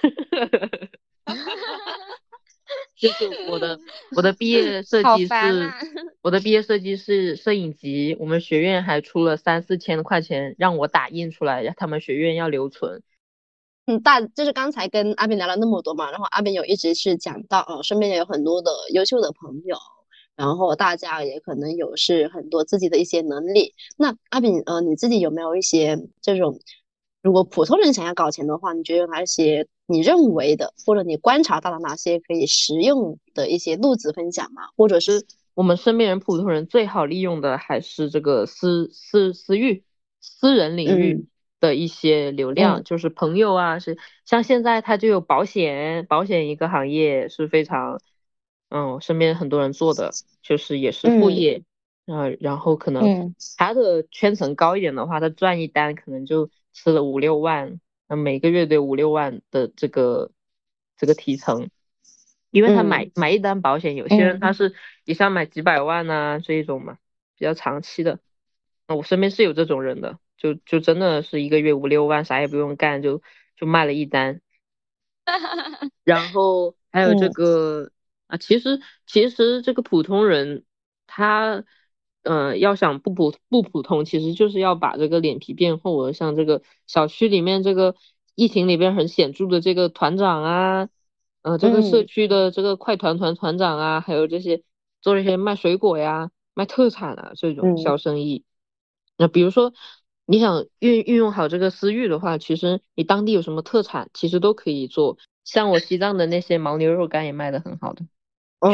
[2.96, 3.80] 就是我的
[4.16, 5.72] 我的毕业设计是，
[6.22, 13.04] 我的毕业设计是摄影集，我们学院还出了三四千块钱让我打印出来，他们学院要留存。
[13.86, 19.76] 嗯，大就是刚才跟阿斌聊了那么多嘛，然后阿斌有一直是讲到，呃，身边也有很多的优秀的朋友，
[20.36, 23.74] 然后大家也可能有是很多自己的一些能力。
[23.98, 26.60] 那阿炳，呃，你自己有没有一些这种，
[27.22, 34.62] 如果普通人想要搞钱的话，你觉得有哪些你认为的，或者你观察到了哪些可以实用的一些路子分享吗？
[34.78, 35.26] 或者是
[35.56, 39.84] 我们身边人普通人最好利用的还是这个私私私域、
[40.22, 41.28] 私人领域
[41.64, 48.02] 的一些流量，就是朋友啊，是像现在他就有保险，保险一个行业是非常，
[48.68, 50.12] 嗯，身边很多人做的，
[50.42, 51.64] 就是也是副业，
[52.06, 60.32] 啊，然后可能他的圈层高一点的话，他赚一单可能就吃了五六万，那每个月得五六万的这个
[60.98, 61.70] 这个提成。
[62.52, 66.98] 因为他买买一单保险，有些人他是一下买几百万呐，这一种嘛，
[67.38, 68.20] 比较长期的。
[68.86, 73.22] 那我身边是有这种人的，就就真的是一个月五六万，啥也不用干，就
[73.56, 74.42] 就卖了一单。
[76.04, 77.92] 然后还有这个
[78.28, 80.66] 啊，其实其实这个普通人，
[81.08, 81.64] 他
[82.24, 86.12] 嗯要想不普不普通，其实就是要把这个脸皮变厚了。
[86.12, 87.96] 像这个小区里面这个
[88.36, 90.90] 疫情里边很显著的这个团长啊。
[91.44, 94.64] 呃，这个社区的这个快团团团长啊，还有这些
[95.02, 98.46] 做这些卖水果呀、卖特产啊这种小生意。
[99.18, 99.74] 那比如说，
[100.26, 105.18] 你想运运用好这个私域的话，其实你当地有什么特产，其实都可以做。
[105.44, 108.06] 像我西藏的那些牦牛肉干也卖的很好的，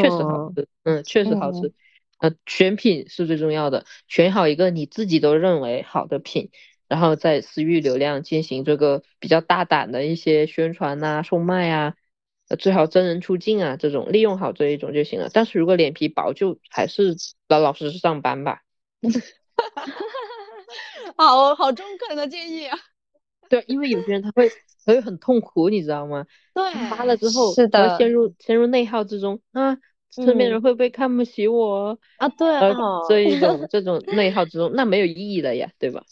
[0.00, 1.72] 确实好吃，嗯，确实好吃。
[2.18, 6.50] 呃，选品是最重要的，选好一个你自己都认为好的品，
[6.86, 11.94] 然后在私域流量进行这个比较大胆的一些宣传呐、售卖啊。
[12.58, 15.30] 最好真人出镜啊，这种利用好这一种就行了。
[15.32, 17.16] 但是如果脸皮薄，就还是
[17.48, 18.62] 老老实实上班吧。
[21.26, 22.78] 好好中肯的建议啊。
[23.48, 24.48] 对，因为有些人他会
[24.84, 26.24] 他会很痛苦，你知道吗？
[26.54, 29.76] 对，发了之后，是的，陷入陷入内耗之中啊，
[30.10, 32.28] 身边人会不会看不起我啊？
[32.28, 32.48] 对，
[33.08, 36.04] 这一种 这种内耗之中，那没有意义了呀，对吧？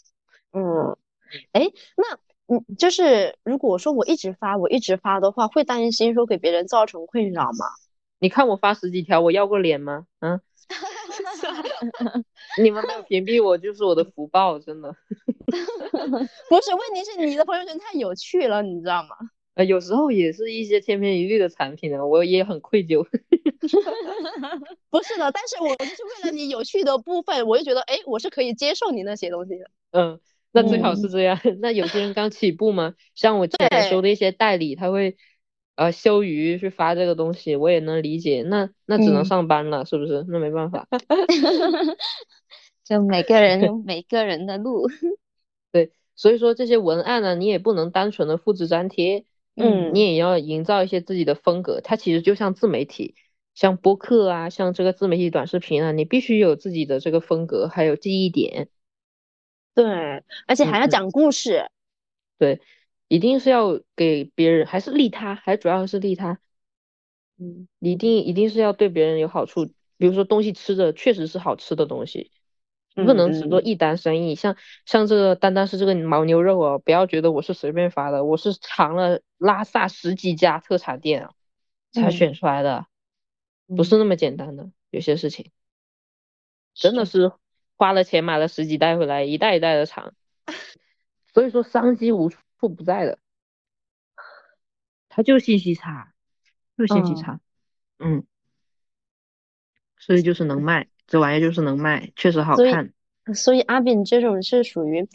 [0.53, 0.95] 嗯，
[1.53, 1.61] 哎，
[1.95, 2.19] 那。
[2.51, 7.67] 嗯，就是如果说我一直发，我一直发的话，会担心说给别人造成困扰吗？
[8.17, 10.07] 你看我发十几条，我要过脸吗？
[10.17, 10.41] 嗯，
[12.61, 14.95] 你们没有屏蔽我，就是我的福报，真的。
[16.49, 19.09] 不是，问题是你的朋友圈太有趣了，你知道吗？
[19.55, 23.03] 呃，有时候也是一些千篇一律的产品呢，我也很愧疚。
[24.89, 29.69] 不是的，但是我就是为了你有趣的部分，我就觉得，哎，我是可以接受你那些东西的。
[29.91, 30.19] 嗯。
[30.51, 31.39] 那最好是这样。
[31.59, 35.15] 那有些人刚起步嘛，像我之前收的一些代理，他会
[35.79, 38.43] 呃羞于去发这个东西，我也能理解。
[38.43, 40.25] 那那只能上班了，是不是？
[40.27, 40.85] 那没办法。
[42.83, 44.89] 就每个人有每个人的路。
[45.71, 49.23] 对，所以说这些文案呢，你也不能单纯的复制粘贴，
[49.55, 51.79] 嗯，你也要营造一些自己的风格。
[51.81, 53.15] 它其实就像自媒体，
[53.55, 58.67] 像播客啊，像这个自媒体短视频啊，你必须有自己的这个风格，还有记忆点。
[59.73, 59.85] 对，
[60.45, 61.69] 而且还要讲故事，
[62.37, 62.59] 对，
[63.09, 66.39] 一定是要给别人，还是利他，还主要是利他，
[67.37, 69.65] 嗯，一定一定是要对别人有好处，
[69.97, 72.31] 比如说东西吃的确实是好吃的东西，
[72.95, 74.55] 不能只做一单生意，像
[74.85, 81.33] 像这个单单是这个牦牛肉哦，不要觉得我是随便发的，我是尝了拉萨十几家特产店啊，
[81.91, 82.85] 才选出来的，
[83.75, 84.05] 不是那。
[84.05, 85.51] 么简单的，有些事情。
[86.73, 87.31] 真的是。
[87.75, 90.13] 花了钱买了十几袋回来，一袋一袋的尝，
[91.33, 92.37] 所以说商机无处
[92.67, 93.19] 不在的，
[95.07, 96.13] 他就信息差，
[96.77, 97.39] 就信息差，
[97.99, 98.25] 嗯，
[99.97, 102.91] 所以就是能卖，这玩意就是能卖，确实好看。
[103.33, 105.07] 所以阿炳这种是属于，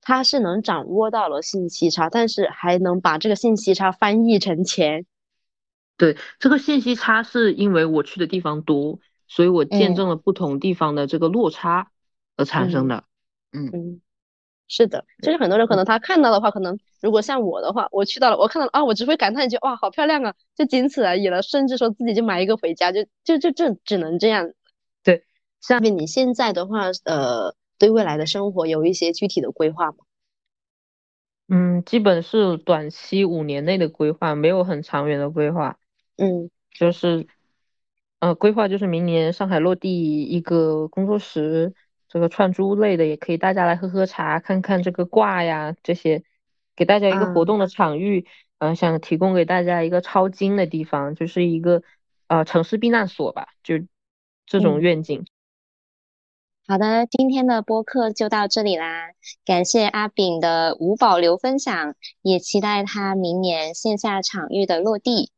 [0.00, 5.06] 他是能掌握到了信息差，但是还能把这个信息差翻译成钱。
[5.96, 8.98] 对，这个信息差是因为我去的地方多，
[9.28, 11.90] 所以我见证了不同地方的这个落差。
[12.36, 13.04] 而产生的，
[13.52, 13.66] 嗯。
[13.70, 14.00] 嗯，
[14.72, 24.52] 是的，就是很多人可能他看到的话，可能如果像我的话，我去到了，我看到了啊，我只会感叹一句哇，好漂亮啊，就仅此而已了，甚至说自己就买一个回家，就就就就只能这样。
[25.02, 25.24] 对，
[25.60, 29.96] 下面你现在的话，呃，对未来的生活有一些具体的规划吗？
[31.48, 35.80] 嗯，基本是短期五年内的规划，没有很长远的规划。
[36.16, 37.26] 嗯，就是，
[38.20, 41.74] 呃，规划就是明年上海落地一个工作室。
[42.10, 46.24] 这个串珠类的也可以，大家来喝喝茶，看看这个卦呀，这些
[46.74, 48.26] 给大家一个活动的场域，
[48.58, 51.84] 嗯，想提供给大家一个超精的地方，就是一个
[52.26, 53.76] 呃城市避难所吧，就
[54.44, 55.24] 这种愿景。
[56.66, 59.10] 好的，今天的播客就到这里啦，
[59.44, 65.30] 感谢阿炳的无保留分享，也期待他明年线下场域的落地。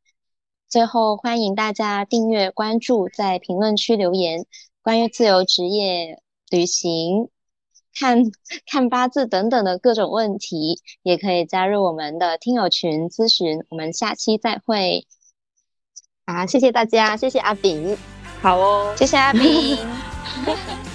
[0.69, 4.47] 最后，欢迎大家订阅、关注，在评论区留言
[4.81, 6.23] 关于自由职业。
[6.53, 7.31] 旅行、
[7.99, 8.23] 看
[8.71, 13.65] 看八字等等的各种问题，也可以加入我们的听友群咨询。
[13.71, 15.07] 我们下期再会。
[16.27, 17.97] 啊，谢谢大家，谢谢阿炳。
[18.43, 19.79] 好哦，谢谢阿炳。